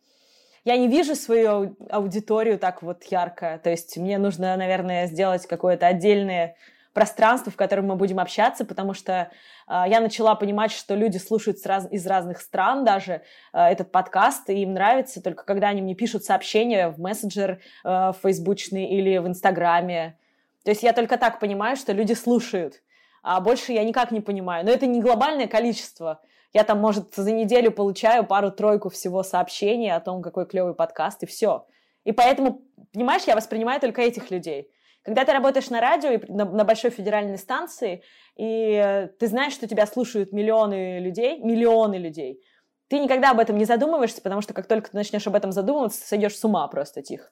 я 0.65 0.79
не 0.79 0.89
вижу 0.89 1.15
свою 1.15 1.77
аудиторию 1.91 2.59
так 2.59 2.83
вот 2.83 3.05
ярко. 3.05 3.61
То 3.63 3.71
есть, 3.71 3.97
мне 3.99 4.17
нужно, 4.17 4.57
наверное, 4.57 5.07
сделать 5.07 5.47
какое-то 5.47 5.87
отдельное 5.87 6.57
пространство, 6.95 7.53
в 7.53 7.57
котором 7.57 7.89
мы 7.89 7.97
будем 7.97 8.21
общаться, 8.21 8.65
потому 8.65 8.95
что 8.95 9.31
э, 9.69 9.83
я 9.89 10.01
начала 10.01 10.35
понимать, 10.37 10.71
что 10.71 10.95
люди 10.95 11.19
слушают 11.19 11.59
раз, 11.67 11.87
из 11.91 12.07
разных 12.07 12.41
стран 12.41 12.85
даже 12.85 13.23
э, 13.53 13.59
этот 13.59 13.93
подкаст, 13.93 14.49
и 14.49 14.63
им 14.63 14.73
нравится 14.73 15.21
только 15.21 15.45
когда 15.45 15.69
они 15.69 15.83
мне 15.83 15.95
пишут 15.95 16.25
сообщения 16.25 16.89
в 16.89 16.99
мессенджер 16.99 17.51
э, 17.51 17.59
в 17.85 18.17
фейсбучный 18.23 18.87
или 18.87 19.19
в 19.19 19.27
инстаграме. 19.27 20.17
То 20.63 20.71
есть 20.71 20.83
я 20.83 20.93
только 20.93 21.19
так 21.19 21.41
понимаю, 21.41 21.77
что 21.77 21.93
люди 21.93 22.15
слушают, 22.15 22.81
а 23.23 23.41
больше 23.41 23.73
я 23.73 23.85
никак 23.85 24.13
не 24.13 24.21
понимаю. 24.21 24.65
Но 24.65 24.71
это 24.71 24.87
не 24.87 25.03
глобальное 25.03 25.49
количество. 25.49 26.23
Я 26.53 26.63
там, 26.63 26.79
может, 26.79 27.15
за 27.17 27.33
неделю 27.33 27.73
получаю 27.73 28.25
пару-тройку 28.25 28.89
всего 28.89 29.25
сообщений 29.25 29.91
о 29.91 29.99
том, 29.99 30.23
какой 30.23 30.47
клевый 30.47 30.75
подкаст, 30.75 31.25
и 31.25 31.27
все. 31.27 31.67
И 32.05 32.13
поэтому, 32.13 32.63
понимаешь, 32.93 33.25
я 33.27 33.35
воспринимаю 33.35 33.81
только 33.81 34.03
этих 34.03 34.31
людей. 34.31 34.71
Когда 35.05 35.25
ты 35.25 35.33
работаешь 35.33 35.69
на 35.69 35.81
радио 35.81 36.11
и 36.11 36.33
на, 36.33 36.45
на 36.45 36.65
большой 36.65 36.91
федеральной 36.91 37.39
станции, 37.39 38.03
и 38.37 39.09
ты 39.19 39.27
знаешь, 39.27 39.53
что 39.53 39.69
тебя 39.69 39.87
слушают 39.87 40.33
миллионы 40.33 40.99
людей, 40.99 41.39
миллионы 41.41 41.97
людей, 41.97 42.43
ты 42.89 42.99
никогда 42.99 43.31
об 43.31 43.39
этом 43.39 43.57
не 43.59 43.67
задумываешься, 43.67 44.23
потому 44.23 44.41
что 44.41 44.55
как 44.55 44.67
только 44.67 44.91
ты 44.91 44.97
начнешь 44.97 45.27
об 45.27 45.35
этом 45.35 45.53
задумываться, 45.53 46.07
сойдешь 46.07 46.39
с 46.39 46.45
ума 46.45 46.67
просто 46.69 47.03
тихо. 47.03 47.31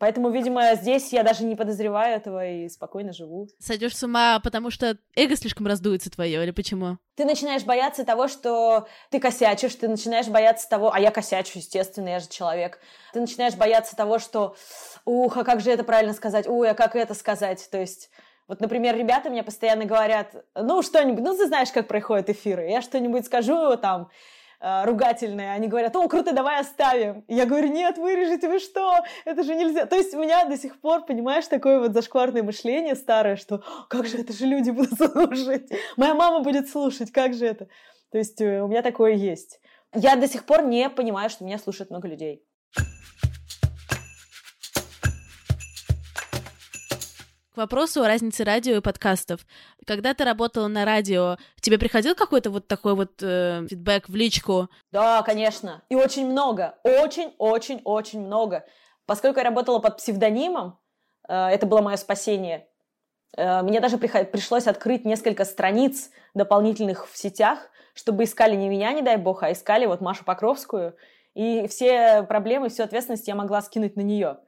Поэтому, 0.00 0.30
видимо, 0.30 0.76
здесь 0.76 1.12
я 1.12 1.22
даже 1.22 1.44
не 1.44 1.56
подозреваю 1.56 2.16
этого 2.16 2.46
и 2.46 2.70
спокойно 2.70 3.12
живу. 3.12 3.48
Сойдешь 3.58 3.94
с 3.94 4.02
ума, 4.02 4.40
потому 4.42 4.70
что 4.70 4.96
эго 5.14 5.36
слишком 5.36 5.66
раздуется 5.66 6.10
твое, 6.10 6.42
или 6.42 6.52
почему? 6.52 6.96
Ты 7.16 7.26
начинаешь 7.26 7.64
бояться 7.64 8.06
того, 8.06 8.26
что 8.26 8.88
ты 9.10 9.20
косячишь, 9.20 9.74
ты 9.74 9.88
начинаешь 9.88 10.28
бояться 10.28 10.66
того, 10.70 10.90
а 10.90 10.98
я 10.98 11.10
косячу, 11.10 11.58
естественно, 11.58 12.08
я 12.08 12.18
же 12.18 12.28
человек. 12.30 12.80
Ты 13.12 13.20
начинаешь 13.20 13.56
бояться 13.56 13.94
того, 13.94 14.18
что, 14.18 14.56
ух, 15.04 15.36
а 15.36 15.44
как 15.44 15.60
же 15.60 15.70
это 15.70 15.84
правильно 15.84 16.14
сказать, 16.14 16.48
ой, 16.48 16.70
а 16.70 16.74
как 16.74 16.96
это 16.96 17.12
сказать, 17.12 17.68
то 17.70 17.78
есть... 17.78 18.10
Вот, 18.48 18.60
например, 18.60 18.96
ребята 18.96 19.30
мне 19.30 19.44
постоянно 19.44 19.84
говорят, 19.84 20.34
ну, 20.56 20.82
что-нибудь, 20.82 21.22
ну, 21.22 21.36
ты 21.36 21.46
знаешь, 21.46 21.70
как 21.70 21.86
проходят 21.86 22.30
эфиры, 22.30 22.68
я 22.68 22.82
что-нибудь 22.82 23.26
скажу, 23.26 23.76
там, 23.76 24.10
э, 24.60 24.84
ругательные, 24.84 25.52
они 25.52 25.68
говорят, 25.68 25.94
о, 25.96 26.08
круто, 26.08 26.32
давай 26.32 26.60
оставим. 26.60 27.24
Я 27.28 27.46
говорю, 27.46 27.68
нет, 27.68 27.98
вырежите, 27.98 28.48
вы 28.48 28.58
что? 28.58 29.00
Это 29.24 29.42
же 29.42 29.54
нельзя. 29.54 29.86
То 29.86 29.96
есть 29.96 30.14
у 30.14 30.20
меня 30.20 30.44
до 30.44 30.56
сих 30.56 30.80
пор, 30.80 31.04
понимаешь, 31.04 31.46
такое 31.46 31.80
вот 31.80 31.92
зашкварное 31.92 32.42
мышление 32.42 32.94
старое, 32.94 33.36
что 33.36 33.62
как 33.88 34.06
же 34.06 34.18
это 34.18 34.32
же 34.32 34.46
люди 34.46 34.70
будут 34.70 34.98
слушать? 34.98 35.70
Моя 35.96 36.14
мама 36.14 36.40
будет 36.40 36.68
слушать, 36.68 37.10
как 37.10 37.34
же 37.34 37.46
это? 37.46 37.68
То 38.10 38.18
есть 38.18 38.40
э, 38.40 38.62
у 38.62 38.68
меня 38.68 38.82
такое 38.82 39.14
есть. 39.14 39.60
Я 39.94 40.16
до 40.16 40.28
сих 40.28 40.44
пор 40.44 40.62
не 40.64 40.88
понимаю, 40.88 41.30
что 41.30 41.44
меня 41.44 41.58
слушает 41.58 41.90
много 41.90 42.06
людей. 42.06 42.44
Вопросу 47.60 48.02
о 48.02 48.08
разнице 48.08 48.42
радио 48.42 48.76
и 48.76 48.80
подкастов. 48.80 49.46
Когда 49.86 50.14
ты 50.14 50.24
работала 50.24 50.66
на 50.66 50.84
радио, 50.84 51.36
тебе 51.60 51.78
приходил 51.78 52.14
какой-то 52.14 52.50
вот 52.50 52.66
такой 52.66 52.94
вот 52.94 53.22
э, 53.22 53.66
фидбэк 53.68 54.08
в 54.08 54.16
личку? 54.16 54.68
Да, 54.92 55.22
конечно. 55.22 55.82
И 55.90 55.94
очень 55.94 56.26
много. 56.26 56.76
Очень-очень-очень 56.84 58.20
много. 58.20 58.64
Поскольку 59.04 59.38
я 59.38 59.44
работала 59.44 59.78
под 59.78 59.98
псевдонимом, 59.98 60.78
э, 61.28 61.34
это 61.34 61.66
было 61.66 61.82
мое 61.82 61.96
спасение. 61.96 62.66
Э, 63.36 63.62
мне 63.62 63.80
даже 63.80 63.98
пришлось 63.98 64.66
открыть 64.66 65.04
несколько 65.04 65.44
страниц 65.44 66.10
дополнительных 66.32 67.08
в 67.10 67.16
сетях, 67.16 67.58
чтобы 67.92 68.24
искали 68.24 68.56
не 68.56 68.70
меня, 68.70 68.92
не 68.92 69.02
дай 69.02 69.18
бог, 69.18 69.42
а 69.42 69.52
искали 69.52 69.84
вот 69.84 70.00
Машу 70.00 70.24
Покровскую. 70.24 70.96
И 71.34 71.66
все 71.68 72.22
проблемы, 72.22 72.70
всю 72.70 72.84
ответственность 72.84 73.28
я 73.28 73.34
могла 73.34 73.60
скинуть 73.60 73.96
на 73.96 74.00
нее. 74.00 74.38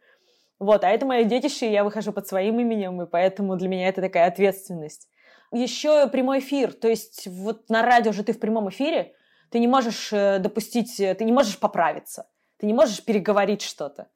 Вот, 0.62 0.84
а 0.84 0.90
это 0.90 1.04
мое 1.04 1.24
детище, 1.24 1.72
я 1.72 1.82
выхожу 1.82 2.12
под 2.12 2.28
своим 2.28 2.60
именем, 2.60 3.02
и 3.02 3.06
поэтому 3.06 3.56
для 3.56 3.68
меня 3.68 3.88
это 3.88 4.00
такая 4.00 4.28
ответственность. 4.28 5.08
Еще 5.50 6.06
прямой 6.06 6.38
эфир, 6.38 6.72
то 6.72 6.86
есть 6.86 7.26
вот 7.26 7.68
на 7.68 7.82
радио 7.82 8.12
же 8.12 8.22
ты 8.22 8.32
в 8.32 8.38
прямом 8.38 8.68
эфире, 8.68 9.12
ты 9.50 9.58
не 9.58 9.66
можешь 9.66 10.12
э, 10.12 10.38
допустить, 10.38 11.00
э, 11.00 11.16
ты 11.16 11.24
не 11.24 11.32
можешь 11.32 11.58
поправиться, 11.58 12.28
ты 12.58 12.66
не 12.66 12.74
можешь 12.74 13.04
переговорить 13.04 13.60
что-то. 13.60 14.06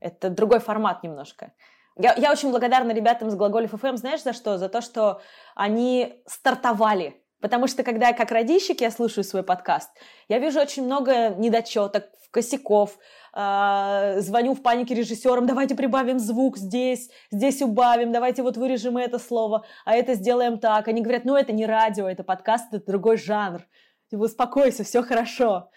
Это 0.00 0.30
другой 0.30 0.60
формат 0.60 1.02
немножко. 1.02 1.52
Я, 1.98 2.14
я 2.14 2.32
очень 2.32 2.50
благодарна 2.50 2.92
ребятам 2.92 3.30
с 3.30 3.34
Глаголев 3.34 3.72
ФМ, 3.72 3.96
знаешь 3.96 4.22
за 4.22 4.32
что? 4.32 4.56
За 4.56 4.70
то, 4.70 4.80
что 4.80 5.20
они 5.54 6.22
стартовали. 6.26 7.22
Потому 7.42 7.66
что 7.66 7.82
когда 7.82 8.08
я 8.08 8.14
как 8.14 8.30
радищик, 8.30 8.80
я 8.80 8.90
слушаю 8.90 9.22
свой 9.22 9.42
подкаст, 9.42 9.90
я 10.28 10.38
вижу 10.38 10.60
очень 10.60 10.86
много 10.86 11.28
недочеток, 11.28 12.06
косяков, 12.30 12.96
э, 13.34 14.20
звоню 14.20 14.54
в 14.54 14.62
панике 14.62 14.94
режиссерам, 14.94 15.46
давайте 15.46 15.74
прибавим 15.74 16.18
звук 16.18 16.56
здесь, 16.56 17.10
здесь 17.30 17.62
убавим, 17.62 18.12
давайте 18.12 18.42
вот 18.42 18.56
вырежем 18.56 18.96
это 18.96 19.18
слово, 19.18 19.64
а 19.84 19.94
это 19.94 20.14
сделаем 20.14 20.58
так. 20.58 20.88
Они 20.88 21.02
говорят, 21.02 21.24
ну 21.24 21.36
это 21.36 21.52
не 21.52 21.66
радио, 21.66 22.08
это 22.08 22.24
подкаст, 22.24 22.72
это 22.72 22.86
другой 22.86 23.16
жанр. 23.16 23.62
Типа, 24.10 24.22
успокойся, 24.22 24.84
все 24.84 25.02
хорошо. 25.02 25.70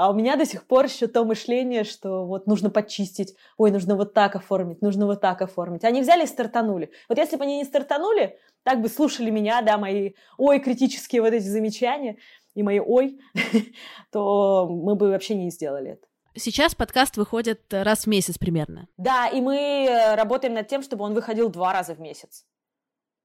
А 0.00 0.10
у 0.10 0.14
меня 0.14 0.36
до 0.36 0.46
сих 0.46 0.66
пор 0.66 0.86
еще 0.86 1.08
то 1.08 1.24
мышление, 1.24 1.84
что 1.84 2.24
вот 2.24 2.46
нужно 2.46 2.70
почистить, 2.70 3.34
ой, 3.58 3.70
нужно 3.70 3.96
вот 3.96 4.14
так 4.14 4.34
оформить, 4.34 4.80
нужно 4.80 5.06
вот 5.06 5.20
так 5.20 5.42
оформить. 5.42 5.84
Они 5.84 6.00
взяли 6.00 6.24
и 6.24 6.26
стартанули. 6.26 6.90
Вот 7.08 7.18
если 7.18 7.36
бы 7.36 7.44
они 7.44 7.58
не 7.58 7.64
стартанули, 7.64 8.38
так 8.62 8.80
бы 8.80 8.88
слушали 8.88 9.30
меня, 9.30 9.60
да, 9.62 9.76
мои 9.78 10.12
ой, 10.38 10.60
критические 10.60 11.22
вот 11.22 11.32
эти 11.32 11.44
замечания 11.44 12.16
и 12.54 12.62
мои 12.62 12.80
ой, 12.80 13.20
то 14.12 14.68
мы 14.70 14.94
бы 14.94 15.10
вообще 15.10 15.34
не 15.34 15.50
сделали 15.50 15.92
это. 15.92 16.06
Сейчас 16.40 16.74
подкаст 16.74 17.18
выходит 17.18 17.60
раз 17.70 18.04
в 18.04 18.06
месяц 18.06 18.38
примерно. 18.38 18.88
Да, 18.96 19.28
и 19.28 19.42
мы 19.42 20.14
работаем 20.16 20.54
над 20.54 20.68
тем, 20.68 20.82
чтобы 20.82 21.04
он 21.04 21.12
выходил 21.12 21.50
два 21.50 21.74
раза 21.74 21.94
в 21.94 22.00
месяц. 22.00 22.46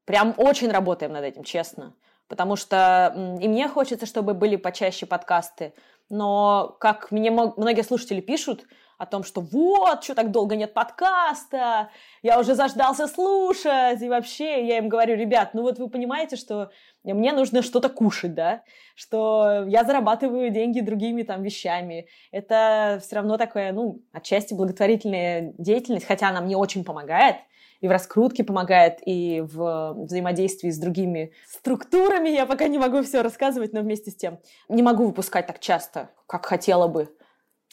Прям 0.04 0.34
очень 0.36 0.70
работаем 0.70 1.14
над 1.14 1.24
этим, 1.24 1.46
честно. 1.46 1.96
Потому 2.28 2.58
что 2.58 3.38
и 3.40 3.48
мне 3.48 3.70
хочется, 3.70 4.06
чтобы 4.06 4.34
были 4.34 4.58
почаще 4.58 5.06
подкасты. 5.06 5.74
Но, 6.10 6.76
как 6.82 7.10
мне 7.12 7.32
многие 7.32 7.84
слушатели 7.84 8.20
пишут, 8.20 8.66
о 8.98 9.06
том, 9.06 9.24
что 9.24 9.42
вот, 9.42 10.04
что 10.04 10.16
так 10.16 10.32
долго 10.32 10.56
нет 10.56 10.74
подкаста, 10.74 11.90
я 12.22 12.40
уже 12.40 12.56
заждался 12.56 13.08
слушать, 13.08 14.02
и 14.02 14.10
вообще 14.10 14.66
я 14.66 14.78
им 14.78 14.90
говорю, 14.90 15.16
ребят, 15.16 15.54
ну 15.54 15.64
вот 15.64 15.80
вы 15.80 15.90
понимаете, 15.90 16.36
что 16.36 16.72
мне 17.04 17.34
нужно 17.34 17.62
что-то 17.62 17.90
кушать, 17.90 18.34
да, 18.34 18.64
что 18.96 19.66
я 19.68 19.84
зарабатываю 19.84 20.50
деньги 20.50 20.80
другими 20.80 21.24
там 21.24 21.44
вещами. 21.44 22.08
Это 22.32 23.00
все 23.04 23.18
равно 23.18 23.38
такое, 23.38 23.72
ну, 23.74 24.02
отчасти 24.12 24.54
благотворительная 24.54 25.54
деятельность, 25.58 26.06
хотя 26.06 26.30
она 26.30 26.42
мне 26.42 26.58
очень 26.58 26.84
помогает, 26.84 27.38
и 27.82 27.88
в 27.88 27.92
раскрутке 27.92 28.44
помогает, 28.44 29.00
и 29.06 29.42
в 29.42 29.94
взаимодействии 29.94 30.70
с 30.70 30.78
другими 30.78 31.34
структурами. 31.48 32.30
Я 32.30 32.46
пока 32.46 32.68
не 32.68 32.78
могу 32.78 33.04
все 33.04 33.22
рассказывать, 33.22 33.74
но 33.74 33.82
вместе 33.82 34.12
с 34.12 34.16
тем 34.16 34.40
не 34.70 34.82
могу 34.82 35.06
выпускать 35.06 35.48
так 35.48 35.60
часто, 35.60 36.10
как 36.26 36.46
хотела 36.46 36.88
бы. 36.88 37.16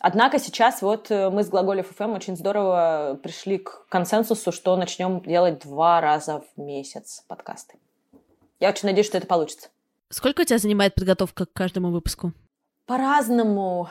Однако 0.04 0.40
сейчас 0.40 0.82
вот 0.82 1.12
э, 1.12 1.30
мы 1.30 1.44
с 1.44 1.48
Глаголев 1.48 1.88
ФМ 1.96 2.14
очень 2.14 2.36
здорово 2.36 3.20
пришли 3.22 3.58
к 3.58 3.86
консенсусу, 3.88 4.50
что 4.50 4.76
начнем 4.76 5.20
делать 5.20 5.60
два 5.60 6.00
раза 6.00 6.40
в 6.40 6.60
месяц 6.60 7.24
подкасты. 7.28 7.78
Я 8.58 8.70
очень 8.70 8.88
надеюсь, 8.88 9.06
что 9.06 9.18
это 9.18 9.28
получится. 9.28 9.68
Сколько 10.08 10.40
у 10.40 10.44
тебя 10.44 10.58
занимает 10.58 10.96
подготовка 10.96 11.46
к 11.46 11.52
каждому 11.52 11.92
выпуску? 11.92 12.32
По-разному. 12.86 13.90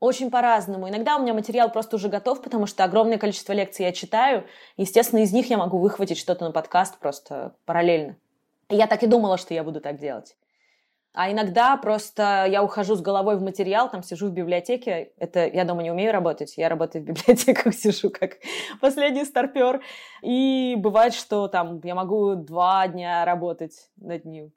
Очень 0.00 0.30
по-разному. 0.30 0.88
Иногда 0.88 1.16
у 1.16 1.22
меня 1.22 1.34
материал 1.34 1.70
просто 1.70 1.96
уже 1.96 2.08
готов, 2.08 2.40
потому 2.40 2.64
что 2.64 2.82
огромное 2.82 3.18
количество 3.18 3.52
лекций 3.52 3.84
я 3.84 3.92
читаю. 3.92 4.46
Естественно, 4.78 5.20
из 5.20 5.34
них 5.34 5.50
я 5.50 5.58
могу 5.58 5.76
выхватить 5.76 6.16
что-то 6.16 6.46
на 6.46 6.50
подкаст 6.50 6.98
просто 6.98 7.54
параллельно. 7.66 8.16
Я 8.70 8.86
так 8.86 9.02
и 9.02 9.06
думала, 9.06 9.36
что 9.36 9.52
я 9.52 9.64
буду 9.64 9.82
так 9.82 9.98
делать. 9.98 10.34
А 11.12 11.30
иногда 11.32 11.76
просто 11.76 12.46
я 12.48 12.62
ухожу 12.62 12.94
с 12.94 13.00
головой 13.00 13.36
в 13.36 13.42
материал, 13.42 13.90
там 13.90 14.02
сижу 14.02 14.28
в 14.28 14.32
библиотеке. 14.32 15.10
Это 15.18 15.46
я 15.46 15.64
дома 15.64 15.82
не 15.82 15.90
умею 15.90 16.12
работать. 16.12 16.54
Я 16.56 16.68
работаю 16.68 17.02
в 17.02 17.06
библиотеках, 17.06 17.74
сижу 17.74 18.10
как 18.10 18.36
последний 18.80 19.24
старпер. 19.24 19.82
И 20.22 20.76
бывает, 20.78 21.14
что 21.14 21.48
там 21.48 21.80
я 21.82 21.96
могу 21.96 22.36
два 22.36 22.86
дня 22.86 23.24
работать 23.24 23.90
над 23.96 24.24
ним. 24.24 24.52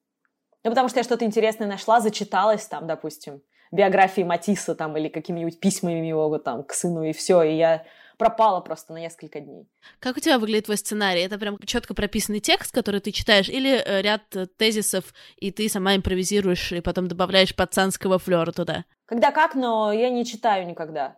Ну, 0.64 0.70
потому 0.70 0.90
что 0.90 1.00
я 1.00 1.04
что-то 1.04 1.26
интересное 1.26 1.68
нашла, 1.68 2.00
зачиталась 2.00 2.68
там, 2.68 2.86
допустим, 2.88 3.42
биографии 3.72 4.22
Матисса 4.22 4.76
там 4.76 4.96
или 4.96 5.10
какими-нибудь 5.10 5.60
письмами 5.60 6.06
его 6.06 6.38
там 6.38 6.64
к 6.64 6.74
сыну, 6.74 7.04
и 7.04 7.14
все. 7.14 7.42
И 7.42 7.56
я 7.56 7.84
пропала 8.18 8.62
просто 8.62 8.94
на 8.94 8.98
несколько 8.98 9.40
дней. 9.40 9.68
Как 10.00 10.18
у 10.18 10.20
тебя 10.20 10.40
выглядит 10.40 10.66
твой 10.66 10.78
сценарий? 10.78 11.22
Это 11.22 11.38
прям 11.38 11.58
четко 11.60 11.94
прописанный 11.94 12.40
текст, 12.40 12.74
который 12.74 13.00
ты 13.00 13.12
читаешь, 13.12 13.50
или 13.50 13.76
э, 13.76 14.02
ряд 14.02 14.24
э, 14.36 14.46
тезисов, 14.46 15.14
и 15.38 15.52
ты 15.52 15.70
сама 15.70 15.96
импровизируешь, 15.96 16.72
и 16.72 16.82
потом 16.82 17.08
добавляешь 17.08 17.56
пацанского 17.56 18.20
флера 18.20 18.52
туда? 18.52 18.86
Когда 19.06 19.32
как, 19.32 19.56
но 19.56 19.92
я 19.92 20.10
не 20.10 20.26
читаю 20.26 20.68
никогда. 20.68 21.18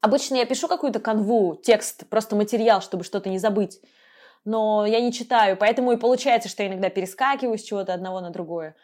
Обычно 0.00 0.36
я 0.36 0.46
пишу 0.46 0.66
какую-то 0.66 0.98
канву, 0.98 1.60
текст, 1.62 2.08
просто 2.08 2.34
материал, 2.34 2.82
чтобы 2.82 3.04
что-то 3.04 3.28
не 3.28 3.38
забыть. 3.38 3.80
Но 4.44 4.84
я 4.84 5.00
не 5.00 5.12
читаю, 5.12 5.56
поэтому 5.56 5.92
и 5.92 5.96
получается, 5.96 6.48
что 6.48 6.64
я 6.64 6.68
иногда 6.68 6.90
перескакиваю 6.90 7.56
с 7.56 7.62
чего-то 7.62 7.94
одного 7.94 8.20
на 8.20 8.30
другое. 8.30 8.74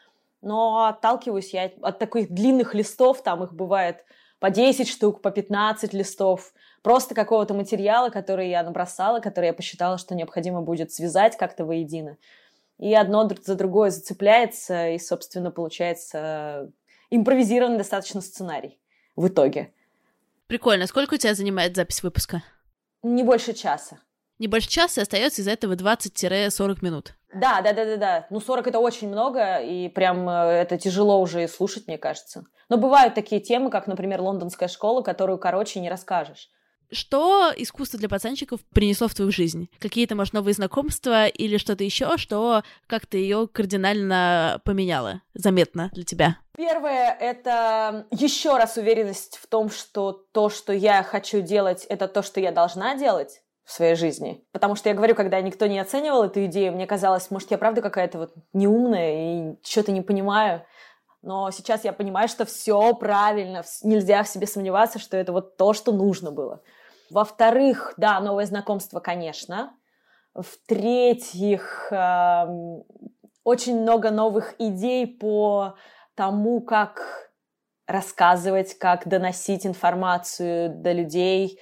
Но 0.41 0.87
отталкиваюсь 0.87 1.53
я 1.53 1.73
от 1.83 1.99
таких 1.99 2.31
длинных 2.31 2.75
листов, 2.75 3.23
там 3.23 3.43
их 3.43 3.53
бывает 3.53 4.05
по 4.39 4.51
10 4.51 4.89
штук, 4.89 5.21
по 5.21 5.31
15 5.31 5.93
листов 5.93 6.53
просто 6.83 7.15
какого-то 7.15 7.55
материала, 7.55 8.11
который 8.11 8.49
я 8.49 8.63
набросала, 8.63 9.21
который 9.21 9.47
я 9.47 9.53
посчитала, 9.53 9.99
что 9.99 10.15
необходимо 10.15 10.63
будет 10.63 10.93
связать 10.93 11.37
как-то 11.37 11.65
воедино. 11.65 12.17
И 12.79 12.95
одно 12.95 13.29
за 13.29 13.55
другое 13.55 13.91
зацепляется, 13.91 14.91
и, 14.91 14.99
собственно, 14.99 15.51
получается 15.51 16.71
импровизированный 17.11 17.79
достаточно 17.79 18.21
сценарий 18.21 18.79
в 19.17 19.29
итоге. 19.29 19.73
Прикольно. 20.47 20.87
Сколько 20.87 21.15
у 21.15 21.17
тебя 21.19 21.35
занимает 21.35 21.77
запись 21.77 22.03
выпуска? 22.03 22.43
Не 23.03 23.23
больше 23.23 23.53
часа. 23.53 23.99
Не 24.39 24.47
больше 24.47 24.69
часа, 24.69 25.01
и 25.01 25.03
остается 25.03 25.43
из 25.43 25.49
этого 25.49 25.75
20-40 25.75 26.79
минут. 26.83 27.15
Да, 27.35 27.61
да, 27.61 27.73
да, 27.73 27.85
да, 27.85 27.97
да. 27.97 28.27
Ну, 28.31 28.41
40 28.41 28.69
это 28.69 28.79
очень 28.79 29.09
много, 29.09 29.59
и 29.59 29.89
прям 29.89 30.29
э, 30.29 30.63
это 30.63 30.79
тяжело 30.79 31.21
уже 31.21 31.47
слушать, 31.49 31.87
мне 31.89 31.99
кажется. 31.99 32.45
Но 32.69 32.79
бывают 32.79 33.15
такие 33.15 33.41
темы, 33.41 33.71
как, 33.71 33.87
например, 33.87 34.21
лондонская 34.23 34.69
школа, 34.69 35.03
которую, 35.03 35.39
короче, 35.39 35.81
не 35.81 35.91
расскажешь. 35.91 36.51
Что 36.91 37.53
искусство 37.55 37.99
для 37.99 38.09
пацанчиков 38.09 38.61
принесло 38.73 39.09
в 39.09 39.15
твою 39.15 39.31
жизнь? 39.31 39.69
Какие-то, 39.79 40.15
может, 40.15 40.33
новые 40.33 40.55
знакомства 40.55 41.27
или 41.27 41.59
что-то 41.59 41.85
еще, 41.85 42.17
что 42.17 42.63
как-то 42.87 43.19
ее 43.19 43.47
кардинально 43.47 44.61
поменяло, 44.65 45.21
заметно 45.35 45.91
для 45.93 46.05
тебя? 46.05 46.39
Первое— 46.57 47.15
это 47.21 48.07
еще 48.11 48.57
раз 48.57 48.79
уверенность 48.79 49.37
в 49.37 49.47
том, 49.47 49.71
что 49.71 50.13
то, 50.13 50.49
что 50.49 50.73
я 50.73 51.03
хочу 51.03 51.41
делать, 51.43 51.85
это 51.89 52.09
то, 52.09 52.23
что 52.23 52.41
я 52.41 52.53
должна 52.53 52.97
делать 52.97 53.43
в 53.65 53.73
своей 53.73 53.95
жизни. 53.95 54.43
Потому 54.53 54.75
что 54.75 54.89
я 54.89 54.95
говорю, 54.95 55.15
когда 55.15 55.41
никто 55.43 55.67
не 55.67 55.79
оценивал 55.79 56.25
эту 56.25 56.47
идею, 56.47 56.73
мне 56.73 56.87
казалось, 56.87 57.31
может, 57.31 57.51
я 57.51 57.59
правда 57.59 57.83
какая-то 57.83 58.19
вот 58.19 58.33
неумная 58.55 59.53
и 59.53 59.59
что-то 59.63 59.93
не 59.93 60.01
понимаю. 60.01 60.65
Но 61.21 61.51
сейчас 61.51 61.85
я 61.85 61.93
понимаю, 61.93 62.29
что 62.29 62.47
все 62.47 62.95
правильно, 62.95 63.63
нельзя 63.83 64.23
в 64.23 64.29
себе 64.29 64.47
сомневаться, 64.47 64.99
что 64.99 65.19
это 65.19 65.33
вот 65.33 65.59
то, 65.59 65.75
что 65.75 65.93
нужно 65.93 66.31
было. 66.31 66.63
Во-вторых, 67.11 67.95
да, 67.97 68.21
новое 68.21 68.47
знакомство, 68.47 69.01
конечно. 69.01 69.75
В-третьих, 70.35 71.89
э, 71.91 72.47
очень 73.45 73.81
много 73.81 74.11
новых 74.11 74.55
идей 74.59 75.07
по 75.07 75.77
тому, 76.15 76.61
как 76.61 77.29
рассказывать, 77.87 78.79
как 78.79 79.09
доносить 79.09 79.67
информацию 79.67 80.71
до 80.71 80.93
людей. 80.93 81.59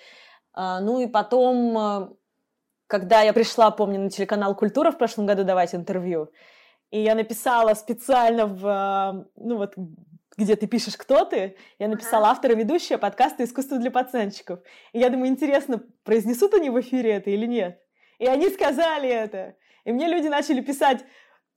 Э, 0.56 0.78
ну 0.80 1.00
и 1.00 1.06
потом, 1.06 1.78
э, 1.78 2.08
когда 2.88 3.22
я 3.22 3.32
пришла, 3.32 3.70
помню, 3.70 4.00
на 4.00 4.10
телеканал 4.10 4.54
«Культура» 4.56 4.90
в 4.90 4.98
прошлом 4.98 5.26
году 5.26 5.44
давать 5.44 5.74
интервью, 5.74 6.30
и 6.90 7.00
я 7.00 7.14
написала 7.14 7.74
специально 7.74 8.46
в, 8.46 8.66
э, 8.66 9.24
ну 9.36 9.56
вот, 9.56 9.74
где 10.36 10.56
ты 10.56 10.66
пишешь, 10.66 10.96
кто 10.96 11.24
ты, 11.24 11.56
я 11.78 11.88
написала 11.88 12.28
автора 12.28 12.54
ведущая 12.54 12.98
подкаста 12.98 13.44
«Искусство 13.44 13.78
для 13.78 13.90
пацанчиков». 13.90 14.60
И 14.92 14.98
я 14.98 15.08
думаю, 15.08 15.28
интересно, 15.28 15.82
произнесут 16.04 16.54
они 16.54 16.70
в 16.70 16.80
эфире 16.80 17.12
это 17.12 17.30
или 17.30 17.46
нет? 17.46 17.80
И 18.18 18.26
они 18.26 18.48
сказали 18.50 19.08
это. 19.08 19.56
И 19.84 19.92
мне 19.92 20.08
люди 20.08 20.28
начали 20.28 20.60
писать, 20.60 21.04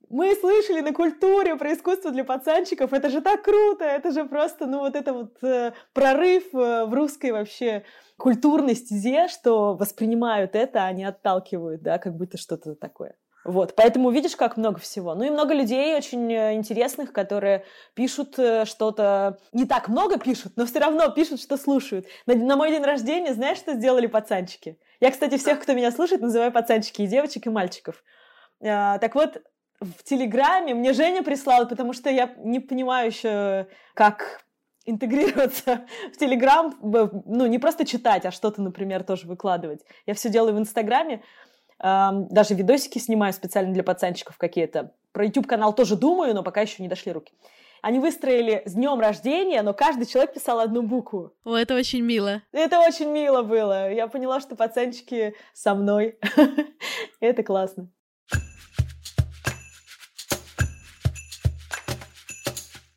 мы 0.08 0.34
слышали 0.34 0.80
на 0.80 0.92
культуре 0.92 1.56
про 1.56 1.72
искусство 1.72 2.10
для 2.10 2.24
пацанчиков, 2.24 2.92
это 2.92 3.10
же 3.10 3.20
так 3.20 3.42
круто, 3.42 3.84
это 3.84 4.10
же 4.10 4.24
просто, 4.24 4.66
ну, 4.66 4.80
вот 4.80 4.96
это 4.96 5.12
вот 5.12 5.42
э, 5.42 5.72
прорыв 5.92 6.52
э, 6.52 6.84
в 6.84 6.92
русской 6.92 7.30
вообще 7.30 7.84
культурной 8.16 8.74
стезе, 8.74 9.28
что 9.28 9.76
воспринимают 9.76 10.56
это, 10.56 10.84
а 10.84 10.92
не 10.92 11.04
отталкивают, 11.04 11.82
да, 11.82 11.98
как 11.98 12.16
будто 12.16 12.38
что-то 12.38 12.74
такое. 12.74 13.14
Вот, 13.50 13.74
поэтому 13.74 14.10
видишь, 14.10 14.36
как 14.36 14.56
много 14.56 14.78
всего. 14.78 15.16
Ну 15.16 15.24
и 15.24 15.30
много 15.30 15.54
людей 15.54 15.96
очень 15.96 16.32
э, 16.32 16.54
интересных, 16.54 17.12
которые 17.12 17.64
пишут 17.94 18.38
э, 18.38 18.64
что-то, 18.64 19.38
не 19.52 19.64
так 19.64 19.88
много 19.88 20.20
пишут, 20.20 20.52
но 20.54 20.66
все 20.66 20.78
равно 20.78 21.08
пишут, 21.08 21.40
что 21.40 21.56
слушают. 21.56 22.06
На, 22.26 22.36
на 22.36 22.54
мой 22.54 22.70
день 22.70 22.84
рождения 22.84 23.34
знаешь, 23.34 23.58
что 23.58 23.74
сделали 23.74 24.06
пацанчики? 24.06 24.78
Я, 25.00 25.10
кстати, 25.10 25.36
всех, 25.36 25.60
кто 25.60 25.72
меня 25.72 25.90
слушает, 25.90 26.22
называю 26.22 26.52
пацанчики 26.52 27.02
и 27.02 27.08
девочек, 27.08 27.48
и 27.48 27.50
мальчиков. 27.50 28.04
А, 28.62 28.98
так 28.98 29.16
вот, 29.16 29.42
в 29.80 30.04
Телеграме 30.04 30.74
мне 30.74 30.92
Женя 30.92 31.24
прислал, 31.24 31.66
потому 31.66 31.92
что 31.92 32.08
я 32.08 32.32
не 32.38 32.60
понимаю 32.60 33.08
еще, 33.08 33.66
как 33.94 34.44
интегрироваться 34.86 35.86
в 36.12 36.18
Телеграм, 36.18 36.72
ну, 36.82 37.46
не 37.46 37.58
просто 37.58 37.84
читать, 37.84 38.26
а 38.26 38.30
что-то, 38.30 38.62
например, 38.62 39.02
тоже 39.02 39.26
выкладывать. 39.26 39.80
Я 40.06 40.14
все 40.14 40.28
делаю 40.28 40.54
в 40.54 40.58
Инстаграме 40.60 41.22
даже 41.82 42.54
видосики 42.54 42.98
снимаю 42.98 43.32
специально 43.32 43.72
для 43.72 43.82
пацанчиков 43.82 44.36
какие-то. 44.36 44.92
Про 45.12 45.24
YouTube-канал 45.24 45.74
тоже 45.74 45.96
думаю, 45.96 46.34
но 46.34 46.42
пока 46.42 46.60
еще 46.60 46.82
не 46.82 46.88
дошли 46.88 47.12
руки. 47.12 47.32
Они 47.82 47.98
выстроили 47.98 48.62
с 48.66 48.74
днем 48.74 49.00
рождения, 49.00 49.62
но 49.62 49.72
каждый 49.72 50.04
человек 50.04 50.34
писал 50.34 50.60
одну 50.60 50.82
букву. 50.82 51.32
О, 51.44 51.56
это 51.56 51.74
очень 51.74 52.02
мило. 52.02 52.42
Это 52.52 52.78
очень 52.80 53.08
мило 53.08 53.42
было. 53.42 53.90
Я 53.90 54.06
поняла, 54.06 54.40
что 54.40 54.54
пацанчики 54.54 55.34
со 55.54 55.74
мной. 55.74 56.18
это 57.20 57.42
классно. 57.42 57.88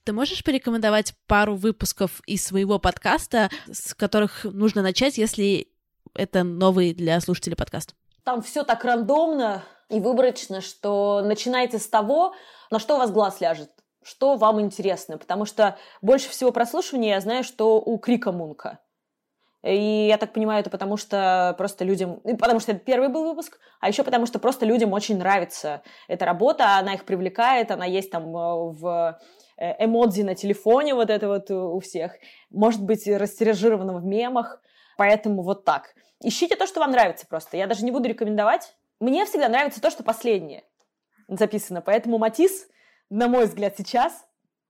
Ты 0.03 0.11
можешь 0.11 0.43
порекомендовать 0.43 1.13
пару 1.27 1.55
выпусков 1.55 2.19
из 2.25 2.43
своего 2.43 2.77
подкаста, 2.77 3.50
с 3.72 3.93
которых 3.93 4.43
нужно 4.43 4.81
начать, 4.81 5.17
если 5.17 5.69
это 6.13 6.43
новый 6.43 6.93
для 6.93 7.22
слушателей 7.22 7.55
подкаст? 7.55 7.96
Там 8.24 8.42
все 8.42 8.64
так 8.64 8.83
рандомно 8.86 9.64
и 9.90 10.00
выборочно, 10.00 10.62
что 10.62 11.22
начинайте 11.24 11.77
с 11.77 11.88
того, 11.88 12.33
на 12.72 12.79
что 12.79 12.96
у 12.96 12.98
вас 12.98 13.12
глаз 13.12 13.42
ляжет, 13.42 13.70
что 14.01 14.36
вам 14.36 14.62
интересно. 14.62 15.18
Потому 15.18 15.46
что 15.46 15.77
больше 16.01 16.29
всего 16.29 16.51
прослушивания 16.51 17.16
я 17.16 17.22
знаю, 17.22 17.44
что 17.44 17.79
у 17.81 17.98
Крика 17.98 18.31
Мунка. 18.31 18.79
И 19.64 20.07
я 20.07 20.18
так 20.18 20.33
понимаю, 20.33 20.59
это 20.59 20.70
потому 20.70 20.98
что 20.98 21.55
просто 21.57 21.86
людям... 21.86 22.20
Потому 22.38 22.59
что 22.59 22.74
это 22.74 22.81
первый 22.81 23.07
был 23.07 23.24
выпуск, 23.24 23.59
а 23.79 23.88
еще 23.88 24.03
потому 24.03 24.25
что 24.25 24.38
просто 24.38 24.66
людям 24.66 24.92
очень 24.92 25.18
нравится 25.18 25.83
эта 26.09 26.25
работа, 26.25 26.77
она 26.77 26.96
их 26.96 27.05
привлекает, 27.05 27.72
она 27.72 27.86
есть 27.86 28.12
там 28.12 28.36
э, 28.36 28.72
в 28.74 29.20
э, 29.57 29.86
эмодзи 29.86 30.24
на 30.24 30.36
телефоне 30.36 30.96
вот 30.96 31.09
это 31.09 31.29
вот 31.29 31.50
у 31.50 31.79
всех. 31.79 32.12
Может 32.50 32.83
быть, 32.83 33.07
растиражировано 33.07 33.94
в 33.94 34.03
мемах. 34.03 34.62
Поэтому 34.98 35.42
вот 35.44 35.66
так. 35.66 35.96
Ищите 36.22 36.56
то, 36.56 36.68
что 36.68 36.79
вам 36.79 36.92
нравится 36.92 37.25
просто. 37.27 37.58
Я 37.58 37.68
даже 37.68 37.84
не 37.84 37.92
буду 37.92 38.08
рекомендовать. 38.08 38.75
Мне 39.00 39.25
всегда 39.25 39.50
нравится 39.50 39.82
то, 39.82 39.90
что 39.90 40.03
последнее 40.03 40.64
записано. 41.27 41.82
Поэтому 41.82 42.18
Матис, 42.18 42.68
на 43.10 43.27
мой 43.27 43.46
взгляд, 43.46 43.75
сейчас, 43.77 44.25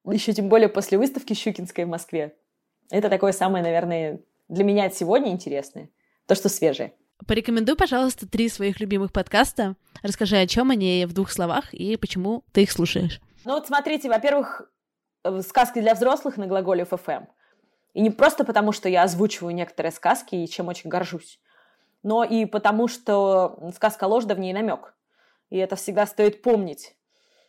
еще 0.06 0.34
тем 0.34 0.50
более 0.50 0.70
после 0.70 0.98
выставки 0.98 1.34
Щукинской 1.34 1.86
в 1.86 1.90
Москве, 1.90 2.36
это 2.90 3.10
такое 3.10 3.32
самое, 3.32 3.64
наверное, 3.64 4.22
для 4.48 4.64
меня 4.64 4.90
сегодня 4.90 5.32
интересное. 5.32 5.90
То, 6.26 6.36
что 6.36 6.50
свежее. 6.50 6.94
Порекомендуй, 7.28 7.76
пожалуйста, 7.76 8.28
три 8.28 8.50
своих 8.50 8.80
любимых 8.80 9.12
подкаста. 9.12 9.76
Расскажи, 10.02 10.38
о 10.38 10.48
чем 10.48 10.72
они 10.72 11.06
в 11.06 11.14
двух 11.14 11.32
словах 11.32 11.74
и 11.74 11.96
почему 11.98 12.44
ты 12.52 12.64
их 12.64 12.72
слушаешь. 12.72 13.22
Ну 13.46 13.54
вот 13.54 13.68
смотрите, 13.68 14.10
во-первых, 14.10 14.70
э, 15.24 15.42
сказки 15.42 15.80
для 15.80 15.96
взрослых 15.96 16.38
на 16.38 16.48
глаголе 16.48 16.86
ФМ. 16.86 17.26
И 17.94 18.02
не 18.02 18.10
просто 18.10 18.44
потому, 18.44 18.72
что 18.72 18.90
я 18.90 19.04
озвучиваю 19.04 19.54
некоторые 19.54 19.92
сказки, 19.92 20.36
и 20.36 20.48
чем 20.48 20.68
очень 20.68 20.90
горжусь, 20.90 21.40
но 22.02 22.24
и 22.24 22.46
потому, 22.46 22.88
что 22.88 23.60
сказка 23.76 24.06
ложь, 24.06 24.26
да 24.26 24.36
в 24.36 24.40
ней 24.40 24.54
намек. 24.54 24.96
И 25.50 25.58
это 25.58 25.76
всегда 25.76 26.06
стоит 26.06 26.42
помнить. 26.42 26.96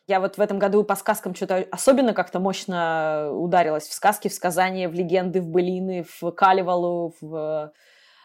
Я 0.07 0.20
вот 0.20 0.37
в 0.37 0.40
этом 0.40 0.59
году 0.59 0.85
по 0.85 0.96
сказкам 0.96 1.35
что-то 1.35 1.66
особенно 1.70 2.12
как-то 2.12 2.38
мощно 2.38 3.30
ударилась 3.33 3.88
в 3.88 3.94
сказки, 3.94 4.28
в 4.28 4.35
сказания, 4.35 4.88
в 4.88 4.92
легенды, 4.92 5.40
в 5.40 5.48
былины, 5.48 6.04
в 6.20 6.30
Калевалу, 6.33 7.14
в 7.22 7.72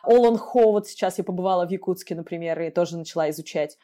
Олонхо. 0.03 0.71
Вот 0.71 0.87
сейчас 0.87 1.17
я 1.17 1.23
побывала 1.23 1.65
в 1.65 1.71
Якутске, 1.71 2.15
например, 2.15 2.59
и 2.61 2.69
тоже 2.69 2.97
начала 2.97 3.29
изучать. 3.29 3.77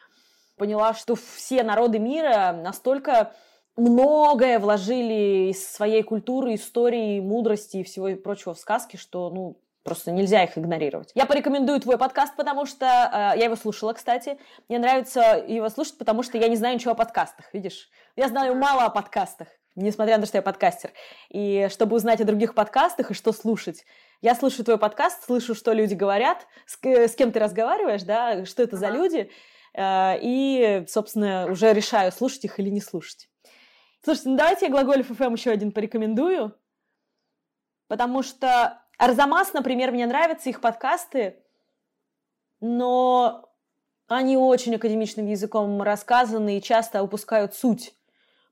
Поняла, 0.58 0.94
что 0.94 1.16
все 1.16 1.64
народы 1.64 2.00
мира 2.00 2.52
настолько 2.52 3.32
многое 3.76 4.60
вложили 4.60 5.52
из 5.52 5.68
своей 5.68 6.04
культуры, 6.04 6.56
истории, 6.56 7.20
мудрости 7.20 7.78
и 7.78 7.84
всего 7.84 8.16
прочего 8.16 8.54
в 8.54 8.60
сказки, 8.60 8.98
что, 8.98 9.30
ну, 9.30 9.58
Просто 9.86 10.12
нельзя 10.12 10.44
их 10.44 10.58
игнорировать. 10.58 11.12
Я 11.14 11.28
порекомендую 11.28 11.80
твой 11.80 12.00
подкаст, 12.00 12.36
потому 12.36 12.66
что 12.66 12.88
э, 12.88 13.38
я 13.38 13.46
его 13.46 13.56
слушала, 13.56 13.94
кстати. 13.94 14.40
Мне 14.68 14.80
нравится 14.80 15.46
его 15.48 15.70
слушать, 15.70 16.00
потому 16.00 16.24
что 16.24 16.40
я 16.40 16.48
не 16.48 16.56
знаю 16.56 16.74
ничего 16.74 16.94
о 16.94 16.96
подкастах, 16.96 17.54
видишь? 17.54 17.92
Я 18.16 18.28
знаю 18.28 18.56
мало 18.56 18.86
о 18.86 18.90
подкастах, 18.90 19.48
несмотря 19.76 20.16
на 20.16 20.24
то, 20.24 20.28
что 20.28 20.40
я 20.40 20.42
подкастер. 20.42 20.90
И 21.30 21.68
чтобы 21.70 21.98
узнать 21.98 22.20
о 22.20 22.24
других 22.24 22.56
подкастах 22.56 23.12
и 23.12 23.14
что 23.14 23.32
слушать, 23.32 23.86
я 24.24 24.34
слушаю 24.34 24.66
твой 24.66 24.80
подкаст, 24.80 25.24
слышу, 25.24 25.54
что 25.54 25.72
люди 25.72 25.94
говорят, 25.94 26.48
с, 26.66 26.84
с 26.84 27.14
кем 27.14 27.32
ты 27.32 27.38
разговариваешь, 27.38 28.02
да, 28.02 28.44
что 28.46 28.64
это 28.64 28.78
за 28.78 28.90
люди, 28.90 29.30
э, 29.76 30.14
и, 30.20 30.86
собственно, 30.88 31.46
уже 31.46 31.72
решаю, 31.74 32.12
слушать 32.12 32.44
их 32.46 32.60
или 32.60 32.72
не 32.72 32.82
слушать. 32.82 33.30
Слушайте, 34.06 34.30
ну 34.30 34.38
давайте 34.38 34.66
я 34.68 34.72
Глаголев 34.72 35.08
ФМ 35.08 35.34
еще 35.34 35.50
один 35.50 35.72
порекомендую, 35.72 36.56
потому 37.88 38.22
что 38.22 38.80
Арзамас, 39.00 39.52
например, 39.54 39.92
мне 39.92 40.06
нравятся 40.06 40.48
их 40.52 40.62
подкасты, 40.62 41.44
но 42.60 43.50
они 44.08 44.38
очень 44.38 44.76
академичным 44.76 45.26
языком 45.26 45.82
рассказаны 45.82 46.60
и 46.60 46.62
часто 46.62 47.02
упускают 47.02 47.56
суть, 47.56 47.96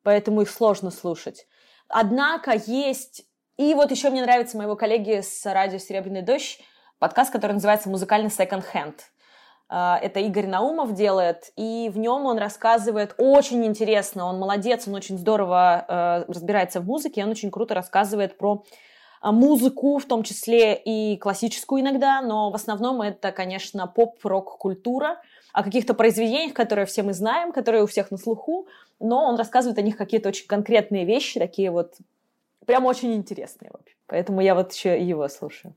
поэтому 0.01 0.41
их 0.41 0.49
сложно 0.49 0.89
слушать. 0.89 1.45
Однако 1.87 2.53
есть... 2.65 3.23
И 3.57 3.75
вот 3.75 3.91
еще 3.91 4.09
мне 4.09 4.23
нравится 4.23 4.57
моего 4.57 4.75
коллеги 4.75 5.21
с 5.21 5.45
радио 5.45 5.77
«Серебряный 5.77 6.23
дождь» 6.23 6.61
подкаст, 6.97 7.31
который 7.31 7.53
называется 7.53 7.89
«Музыкальный 7.89 8.31
секонд-хенд». 8.31 9.12
А, 9.75 9.97
это 9.97 10.19
Игорь 10.19 10.45
Наумов 10.45 10.93
делает, 10.93 11.51
и 11.55 11.89
в 11.91 11.97
нем 11.97 12.27
он 12.27 12.37
рассказывает 12.37 13.15
очень 13.17 13.65
интересно, 13.65 14.25
он 14.25 14.37
молодец, 14.37 14.87
он 14.87 14.93
очень 14.93 15.17
здорово 15.17 15.83
э, 15.87 16.31
разбирается 16.31 16.79
в 16.79 16.85
музыке, 16.85 17.23
он 17.23 17.31
очень 17.31 17.49
круто 17.49 17.73
рассказывает 17.73 18.37
про 18.37 18.63
а, 19.19 19.31
музыку, 19.31 19.97
в 19.97 20.05
том 20.05 20.21
числе 20.21 20.75
и 20.75 21.17
классическую 21.17 21.81
иногда, 21.81 22.21
но 22.21 22.51
в 22.51 22.55
основном 22.55 23.01
это, 23.01 23.31
конечно, 23.31 23.87
поп-рок-культура, 23.87 25.19
о 25.53 25.63
каких-то 25.63 25.95
произведениях, 25.95 26.53
которые 26.53 26.85
все 26.85 27.01
мы 27.01 27.13
знаем, 27.13 27.51
которые 27.51 27.83
у 27.83 27.87
всех 27.87 28.11
на 28.11 28.17
слуху, 28.17 28.67
но 28.99 29.25
он 29.25 29.37
рассказывает 29.37 29.79
о 29.79 29.81
них 29.81 29.97
какие-то 29.97 30.29
очень 30.29 30.45
конкретные 30.45 31.03
вещи, 31.03 31.39
такие 31.39 31.71
вот 31.71 31.95
прям 32.67 32.85
очень 32.85 33.15
интересные. 33.15 33.71
Поэтому 34.05 34.41
я 34.41 34.53
вот 34.53 34.71
еще 34.71 35.03
его 35.03 35.27
слушаю. 35.29 35.73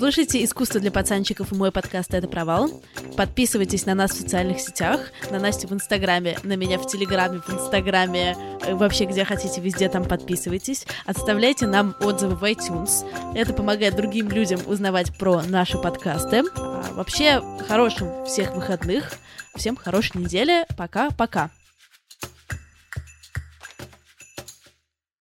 Слушайте 0.00 0.42
«Искусство 0.42 0.80
для 0.80 0.90
пацанчиков» 0.90 1.52
и 1.52 1.54
мой 1.54 1.70
подкаст 1.70 2.14
«Это 2.14 2.26
провал». 2.26 2.82
Подписывайтесь 3.18 3.84
на 3.84 3.94
нас 3.94 4.12
в 4.12 4.18
социальных 4.18 4.58
сетях, 4.58 5.10
на 5.30 5.38
Настю 5.38 5.68
в 5.68 5.74
Инстаграме, 5.74 6.38
на 6.42 6.56
меня 6.56 6.78
в 6.78 6.86
Телеграме, 6.86 7.42
в 7.46 7.50
Инстаграме, 7.50 8.34
э, 8.62 8.74
вообще 8.74 9.04
где 9.04 9.26
хотите, 9.26 9.60
везде 9.60 9.90
там 9.90 10.06
подписывайтесь. 10.06 10.86
Оставляйте 11.04 11.66
нам 11.66 11.94
отзывы 12.00 12.34
в 12.34 12.44
iTunes. 12.44 13.04
Это 13.34 13.52
помогает 13.52 13.94
другим 13.94 14.30
людям 14.30 14.60
узнавать 14.64 15.14
про 15.18 15.42
наши 15.42 15.76
подкасты. 15.76 16.44
А 16.56 16.94
вообще, 16.94 17.42
хорошим 17.68 18.24
всех 18.24 18.54
выходных. 18.54 19.12
Всем 19.54 19.76
хорошей 19.76 20.16
недели. 20.16 20.64
Пока-пока. 20.78 21.50